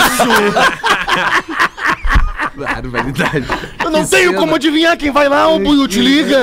[2.56, 3.44] Barbaridade.
[3.84, 4.38] Eu não Que tenho cena.
[4.40, 6.38] como adivinhar quem vai lá, o Buiu te liga.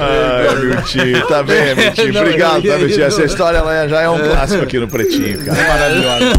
[0.00, 2.18] Ai, Miltinho, tá bem, Miltinho.
[2.20, 3.04] Obrigado, tá, Miltinho.
[3.04, 5.62] Essa história ela já é um clássico aqui no Pretinho, cara.
[5.68, 6.32] Maravilhosa.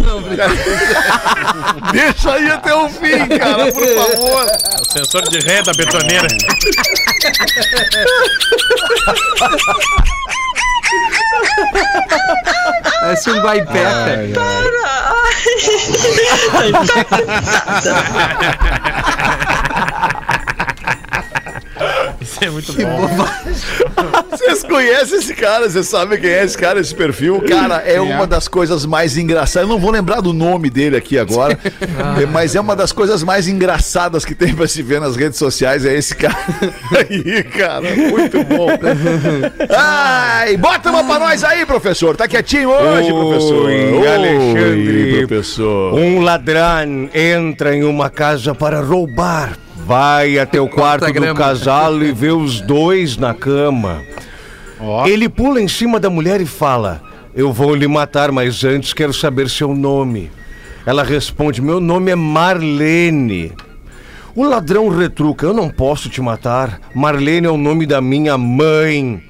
[1.94, 4.46] Deixa aí até o fim, cara, por favor.
[4.82, 6.28] O sensor de ré da betoneira.
[13.04, 13.84] Parece um guaipeca.
[22.34, 23.08] Isso é muito bom.
[24.32, 27.42] Vocês conhecem esse cara, vocês sabem quem é esse cara, esse perfil?
[27.48, 29.68] Cara, é uma das coisas mais engraçadas.
[29.70, 31.58] Eu não vou lembrar do nome dele aqui agora,
[32.22, 35.38] é, mas é uma das coisas mais engraçadas que tem pra se ver nas redes
[35.38, 35.86] sociais.
[35.86, 36.36] É esse cara
[36.98, 37.96] aí, cara.
[37.96, 38.68] Muito bom.
[39.70, 42.16] Ai, bota uma pra nós aí, professor.
[42.16, 43.66] Tá quietinho hoje, professor.
[43.66, 45.28] Oi, Alexandre.
[45.28, 45.94] professor.
[45.94, 49.58] Um ladrão entra em uma casa para roubar.
[49.86, 54.02] Vai até o quarto do casal e vê os dois na cama.
[55.06, 57.02] Ele pula em cima da mulher e fala:
[57.36, 60.32] Eu vou lhe matar, mas antes quero saber seu nome.
[60.86, 63.52] Ela responde: Meu nome é Marlene.
[64.36, 66.80] O ladrão retruca: Eu não posso te matar.
[66.96, 69.22] Marlene é o nome da minha mãe.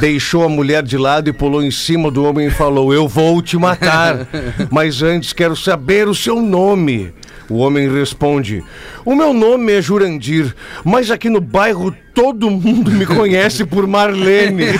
[0.00, 3.40] Deixou a mulher de lado e pulou em cima do homem e falou: Eu vou
[3.40, 4.26] te matar,
[4.70, 7.12] mas antes quero saber o seu nome.
[7.48, 8.62] O homem responde:
[9.04, 14.64] O meu nome é Jurandir, mas aqui no bairro todo mundo me conhece por Marlene.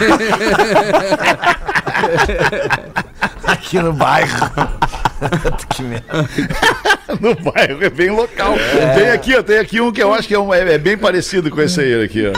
[3.46, 4.50] Aqui no bairro.
[7.20, 8.54] No bairro, é bem local.
[8.96, 10.98] Tem aqui, ó, tem aqui um que eu acho que é, um- é- é bem
[10.98, 12.32] parecido com esse aí aqui, ó.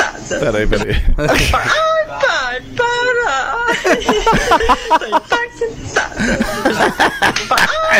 [0.00, 0.40] Impactada.
[0.40, 0.96] Peraí, peraí.
[1.18, 3.66] Ai, pai, para.
[4.98, 5.40] Tô impactada.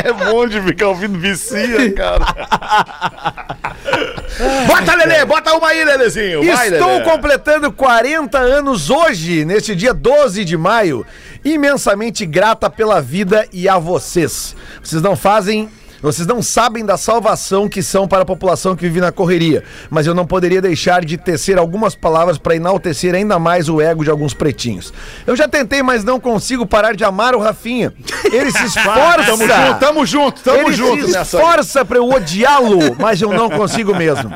[0.04, 2.24] É bom de ficar ouvindo vicia, cara.
[4.66, 6.44] Bota, Lelê, bota uma aí, Lelezinho.
[6.44, 7.04] Vai, Estou Lelê.
[7.04, 11.04] completando 40 anos hoje, neste dia 12 de maio.
[11.44, 14.54] Imensamente grata pela vida e a vocês.
[14.82, 15.68] Vocês não fazem
[16.02, 20.06] Vocês não sabem da salvação que são para a população que vive na correria, mas
[20.06, 24.10] eu não poderia deixar de tecer algumas palavras para enaltecer ainda mais o ego de
[24.10, 24.92] alguns pretinhos.
[25.26, 27.92] Eu já tentei, mas não consigo parar de amar o Rafinha.
[28.24, 29.24] Ele se esforça.
[29.26, 31.42] Tamo junto, tamo junto, tamo Ele junto se nessa aí.
[31.44, 34.30] esforça pra eu odiá-lo, mas eu não consigo mesmo.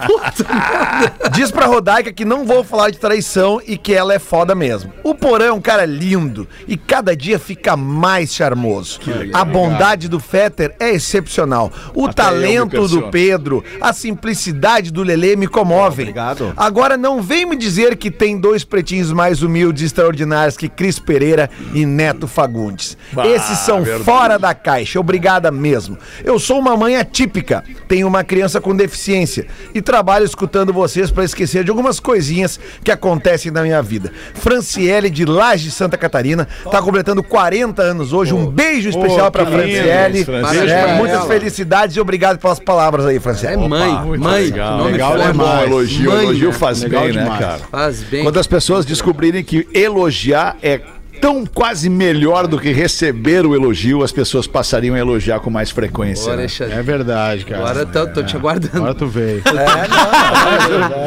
[1.33, 4.93] Diz pra Rodaica que não vou falar de traição e que ela é foda mesmo.
[5.03, 9.01] O Porã é um cara lindo e cada dia fica mais charmoso.
[9.33, 11.53] A bondade do Fetter é excepcional.
[11.94, 13.05] O Até talento do.
[13.11, 16.05] Pedro, a simplicidade do Lelê me comovem.
[16.07, 16.52] Obrigado.
[16.57, 20.98] Agora não vem me dizer que tem dois pretinhos mais humildes e extraordinários que Cris
[20.98, 22.96] Pereira e Neto Fagundes.
[23.12, 24.05] Bah, Esses são verdade.
[24.05, 24.98] fora da caixa.
[24.98, 25.98] Obrigada mesmo.
[26.24, 31.24] Eu sou uma mãe atípica, tenho uma criança com deficiência e trabalho escutando vocês para
[31.24, 34.11] esquecer de algumas coisinhas que acontecem na minha vida.
[34.34, 38.32] Franciele de Laje, Santa Catarina, tá completando 40 anos hoje.
[38.34, 39.62] Um beijo especial Oh, para que lindo.
[39.62, 40.24] Franciele.
[40.24, 40.70] Franciele.
[40.70, 41.24] É, pra muitas.
[41.45, 43.64] Felicidades e obrigado pelas palavras aí, Franciele.
[43.64, 44.45] É mãe, mãe.
[44.45, 45.16] legal, nome legal.
[45.20, 47.59] É bom, elogio, Mãe, elogio faz bem, né, cara?
[47.70, 48.22] Faz bem.
[48.22, 50.80] Quando as pessoas descobrirem que elogiar é
[51.21, 55.71] tão quase melhor do que receber o elogio, as pessoas passariam a elogiar com mais
[55.71, 56.31] frequência.
[56.31, 56.79] Bora, né?
[56.79, 57.61] É verdade, cara.
[57.62, 58.77] Agora tô, tô te aguardando.
[58.77, 59.43] Agora tu veio.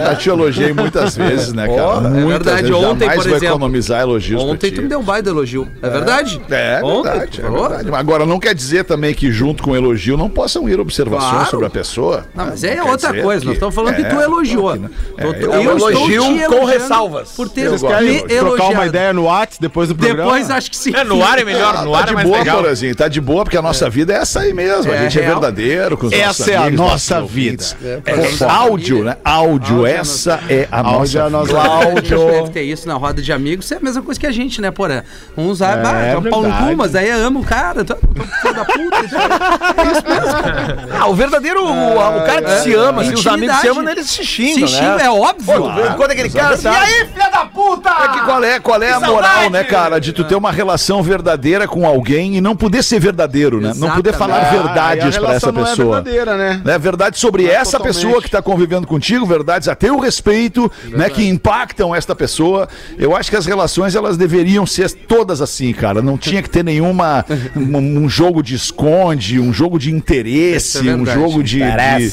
[0.05, 2.08] Já te elogiei muitas vezes, né, cara?
[2.08, 2.62] é Muitas verdade.
[2.64, 2.78] vezes.
[2.78, 3.47] Ontem, Jamais por vou exemplo.
[3.55, 5.68] economizar elogios Ontem tu me deu um baita elogio.
[5.82, 6.41] É verdade?
[6.49, 7.89] É, é Ontem, verdade, é verdade.
[7.93, 11.49] Agora, não quer dizer também que junto com o elogio não possam ir observações Claro.
[11.49, 12.26] sobre a pessoa.
[12.34, 13.39] Não, mas Não é quer outra coisa.
[13.41, 14.74] que- Nós estamos falando que É, tu elogiou.
[14.74, 14.89] que não.
[15.18, 17.32] É, eu eu elogio com ressalvas.
[17.32, 20.23] Por ter Eu me trocar uma ideia no WhatsApp depois do programa?
[20.31, 20.95] Depois acho que sim.
[20.95, 22.57] É, no ar é melhor, Ah, no tá ar é de mais boa, legal.
[22.57, 24.91] Porazinho, tá de boa, porque a nossa vida é essa aí mesmo.
[24.91, 27.63] É a gente é verdadeiro com os nossos Essa é a amigos, nossa vida.
[27.83, 29.17] É, áudio, né?
[29.23, 31.61] Áudio, essa é a Áudio é a nossa vida.
[31.61, 34.27] A gente deve ter isso na roda de amigos, isso é a mesma coisa que
[34.27, 35.03] a gente, né, porra?
[35.35, 36.75] Uns ah, É é, um pau no cu, verdade.
[36.75, 37.97] mas aí ama o cara, tu-
[38.41, 39.05] filho da puta.
[39.05, 40.97] isso é isso mesmo.
[40.99, 43.91] Ah, o verdadeiro, o, o cara que se ama, assim, os amigos se amam, né,
[43.91, 44.91] eles se xingam, Se né?
[44.91, 45.61] xinga, é óbvio.
[45.61, 47.89] Pô, quando aquele cara e aí, filha da puta?
[47.89, 51.01] É que qual é, qual é a moral, né, cara, de tu ter uma relação
[51.01, 53.73] verdadeira com alguém e não poder ser verdadeiro, né?
[53.75, 55.95] Não poder falar Ah, verdades pra essa relação não é pessoa.
[56.01, 56.61] verdadeira, né?
[56.63, 56.77] né?
[56.77, 57.95] Verdade sobre Não é essa totalmente.
[57.95, 61.09] pessoa que está convivendo contigo, verdades a teu respeito, né?
[61.09, 62.67] Que impactam esta pessoa.
[62.99, 66.01] Eu acho que as relações elas deveriam ser todas assim, cara.
[66.01, 67.25] Não tinha que ter nenhuma
[67.55, 72.11] um, um jogo de esconde, um jogo de interesse, é um jogo de, de-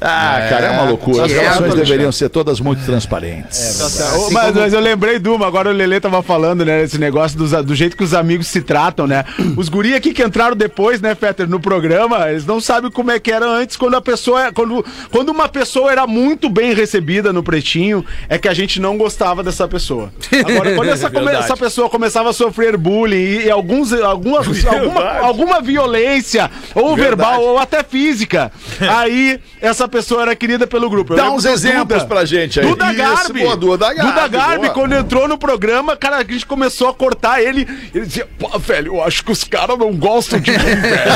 [0.00, 1.24] Ah, cara, é uma loucura.
[1.24, 3.80] As é, relações deveriam ser todas muito transparentes.
[4.16, 6.82] Ô, mas, mas eu lembrei de uma, agora o Lelê tava falando, né?
[6.82, 9.24] Esse negócio dos- do jeito que os amigos se tratam, né?
[9.56, 13.18] Os guri aqui que entraram depois, né, Fetter, no programa, eles não sabem como é
[13.18, 14.52] que era antes, quando a pessoa.
[14.52, 18.96] Quando, quando uma pessoa era muito bem recebida no pretinho, é que a gente não
[18.96, 20.12] gostava dessa pessoa.
[20.46, 25.10] Agora, quando essa, come- essa pessoa começava a sofrer bullying e, e alguns, algumas, alguma,
[25.20, 27.08] alguma violência, ou Verdade.
[27.30, 28.50] verbal, ou até física,
[28.80, 31.12] aí essa pessoa era querida pelo grupo.
[31.12, 32.66] Eu Dá uns exemplos pra gente aí.
[32.66, 33.40] Duda Isso, Garbi.
[33.42, 34.70] boa, Duda Garbi, Duda Garbi, boa.
[34.74, 37.66] quando entrou no programa, cara, a gente começou a cortar ele.
[37.94, 41.12] Ele dizia, pô, velho, eu acho que os caras não gostam de mim, velho.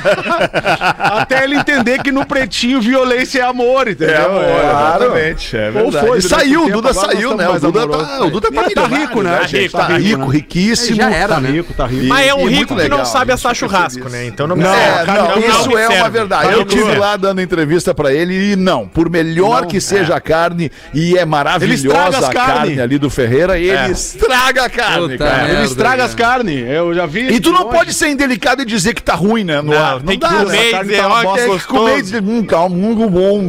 [0.98, 4.14] Até ele entender que no pretinho violência é amor, entendeu?
[4.14, 4.40] É, amor,
[4.70, 5.04] Claro.
[5.04, 5.56] exatamente.
[5.56, 7.48] É Ou foi, E saiu, o Duda saiu, né?
[7.48, 9.46] O Duda tá, o Duda tá, Tá rico, né?
[9.46, 9.72] gente?
[9.72, 10.34] Tá Tá rico, rico, né?
[10.36, 10.96] riquíssimo.
[10.96, 11.50] Já era, Tá né?
[11.50, 12.06] rico, tá rico.
[12.06, 14.26] Mas é um E rico que não sabe assar churrasco, né?
[14.26, 16.48] Então não, Não, é, não, não, isso é uma verdade.
[16.48, 20.20] Tá Eu tive lá dando entrevista pra ele e não, por melhor que seja a
[20.20, 22.80] carne e é Ele estraga maravilhosa a carne carne.
[22.80, 23.90] ali do Ferreira, ele É.
[23.90, 25.42] estraga a carne, Puta cara.
[25.44, 25.58] merda.
[25.58, 26.04] Ele estraga né?
[26.04, 27.28] as carnes, eu já vi.
[27.32, 27.76] E tu não longe.
[27.76, 29.60] pode ser indelicado e dizer que tá ruim, né?
[29.60, 30.00] No Não, ar.
[30.00, 30.70] tem que dá, comer né?
[30.70, 31.58] carne tá uma bosta.
[31.58, 33.40] que comer e dizer, hum, muito bom.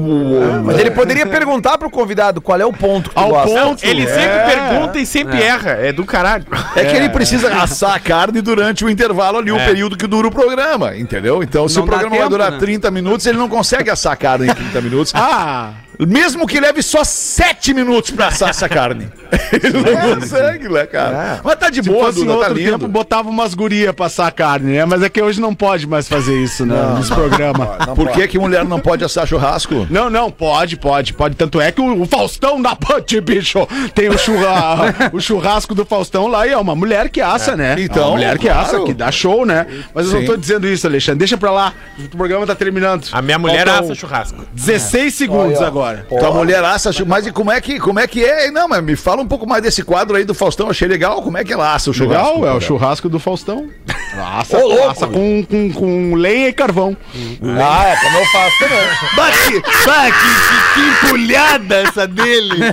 [0.66, 3.62] Mas ele poderia perguntar pro convidado qual é o ponto que tu Ao gosta.
[3.62, 3.84] ponto.
[3.86, 4.46] Ele sempre É.
[4.46, 5.72] pergunta e sempre erra.
[5.72, 6.46] É do caralho.
[6.76, 10.28] É que ele precisa assar a carne durante o intervalo ali, o período que dura
[10.28, 11.42] o programa, entendeu?
[11.44, 12.58] Então, se Não o programa vai durar né?
[12.58, 15.14] 30 minutos, ele não consegue assar a carne em 30 minutos.
[15.16, 15.72] Ah,
[16.08, 19.08] Mesmo que leve só 7 minutos pra assar essa carne.
[19.54, 21.42] Ele não consegue, né, cara?
[21.44, 22.88] Mas tá de se boa, fosse Duda, tá outro tempo, lindo.
[22.88, 24.86] botava umas gurias pra assar carne, né?
[24.86, 26.76] Mas é que hoje não pode mais fazer isso, né?
[26.98, 27.66] Nesse programa.
[27.96, 29.88] Por que, que mulher não pode assar churrasco?
[29.90, 31.36] Não, não, pode, pode, pode.
[31.36, 35.86] Tanto é que o, o Faustão da Punch, bicho, tem o, churra, o churrasco do
[35.86, 37.76] Faustão lá e é uma mulher que assa, né?
[37.78, 38.62] Então, é uma mulher que claro.
[38.62, 39.68] assa, que dá show, né?
[39.94, 40.18] Mas eu Sim.
[40.20, 41.20] não tô dizendo isso, Alexandre.
[41.20, 41.74] Deixa pra lá.
[42.00, 43.08] O programa tá terminando.
[43.12, 44.46] A minha mulher Faltam assa churrasco.
[44.54, 45.91] 16 segundos agora.
[46.10, 48.50] Tua mulher assa, chu- mas e como é que, como é que é?
[48.52, 51.22] Não, mas me fala um pouco mais desse quadro aí do Faustão, achei legal.
[51.22, 52.36] Como é que ela assa o churrasco?
[52.40, 53.68] Legal, é o churrasco do Faustão.
[54.38, 56.96] Assa, Ô, com, com, com lenha e carvão.
[57.44, 58.88] Ah, é como eu faço também.
[59.16, 62.56] Bate, bah, que, que, que empulhada essa dele.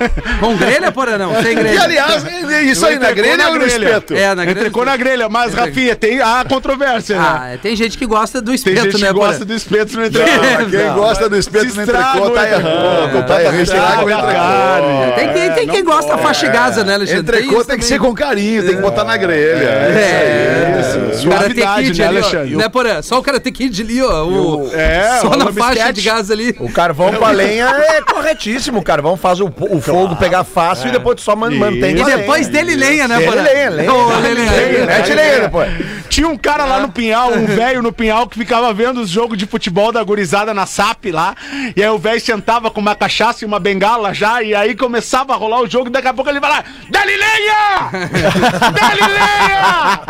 [0.40, 1.42] Com grelha, porra, não?
[1.42, 1.74] Sem grelha.
[1.74, 2.24] E aliás,
[2.64, 4.14] isso aí na Entrecô grelha ou no espeto?
[4.14, 4.58] É, na grelha.
[4.58, 7.22] Entrecô na grelha, mas, Rafinha, tem a controvérsia, né?
[7.26, 9.28] Ah, tem gente que gosta do Tem espeto, gente né, que porra?
[9.28, 10.30] gosta do espeto no entrecô.
[10.70, 12.68] Quem gosta do espeto Se no entrecô tá entrecô.
[12.68, 13.26] errando.
[13.26, 15.14] Tá errando.
[15.14, 17.38] Tem quem, tem quem gosta da faixa gasa, né, Alexandre?
[17.40, 19.64] Entrecô tem que ser com carinho, tem que botar na grelha.
[19.64, 21.26] É, isso.
[21.26, 22.06] O Karate Suavidade, Kid né.
[22.06, 22.56] Alexandre?
[22.56, 23.02] Né, porra?
[23.02, 24.24] Só o Karate Kid ali, ó.
[24.24, 24.70] O...
[24.72, 26.56] É, Só na faixa de gás ali.
[26.60, 28.80] O carvão pra lenha é corretíssimo.
[28.80, 29.50] O carvão faz o
[29.86, 33.40] fogo pegar fácil e depois tu só man- mantém E depois dele lenha, né, Dele
[33.40, 33.92] lenha, lenha.
[33.92, 34.86] Ô, lenha.
[34.86, 35.70] Mete lenha depois.
[36.08, 39.36] Tinha um cara lá no Pinhal, um velho no Pinhal, que ficava vendo os jogos
[39.36, 41.34] de futebol da gurizada na SAP lá.
[41.74, 45.34] E aí o velho sentava com uma cachaça e uma bengala já, e aí começava
[45.34, 47.90] a rolar o jogo, e daqui a pouco ele vai lá, Dali lenha!
[48.72, 50.00] Dali lenha!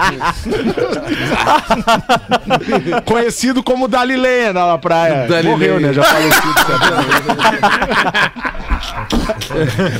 [3.04, 5.26] Conhecido como Dali lenha na praia.
[5.28, 5.92] Dali Morreu, né?
[5.92, 6.46] Já falecido.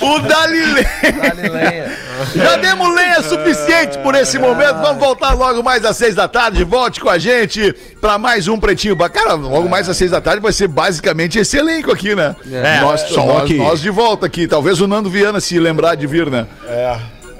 [0.00, 1.96] O Dali Lenha.
[2.34, 4.76] Já demos lenha suficiente por esse momento.
[4.80, 6.64] Vamos voltar logo mais às seis da tarde.
[6.64, 9.16] Volte com a gente pra mais um Pretinho Bacana.
[9.16, 12.36] Cara, logo mais às seis da tarde vai ser basicamente esse elenco aqui, né?
[12.52, 13.56] É, nós, só nós, aqui.
[13.56, 14.46] nós de volta aqui.
[14.46, 16.46] Talvez o Nando Viana se lembrar de vir, né?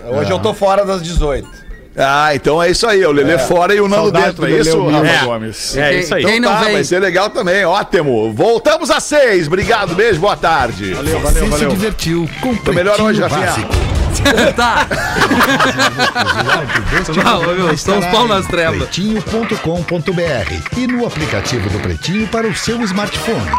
[0.09, 1.66] Hoje eu tô fora das 18.
[1.99, 3.05] Ah, então é isso aí.
[3.07, 4.41] O Lelê fora e o Nando Saudade dentro.
[4.43, 4.87] do É Lelê isso.
[4.87, 5.25] Rafa É.
[5.25, 5.77] Gomes?
[5.77, 6.25] É isso aí.
[6.25, 6.73] Quem não tá, vem?
[6.75, 7.65] vai ser legal também.
[7.65, 8.33] Ótimo.
[8.35, 9.47] Voltamos às seis.
[9.47, 10.93] Obrigado, beijo, boa tarde.
[10.93, 13.67] Valeu, Você se divertiu com Tô melhor hoje, Rafinha.
[14.57, 14.87] Tá.
[17.13, 17.73] Tchau, meu.
[17.73, 18.79] Estamos pau nas trevas.
[18.79, 23.51] Pretinho.com.br e no aplicativo do Pretinho para o seu smartphone.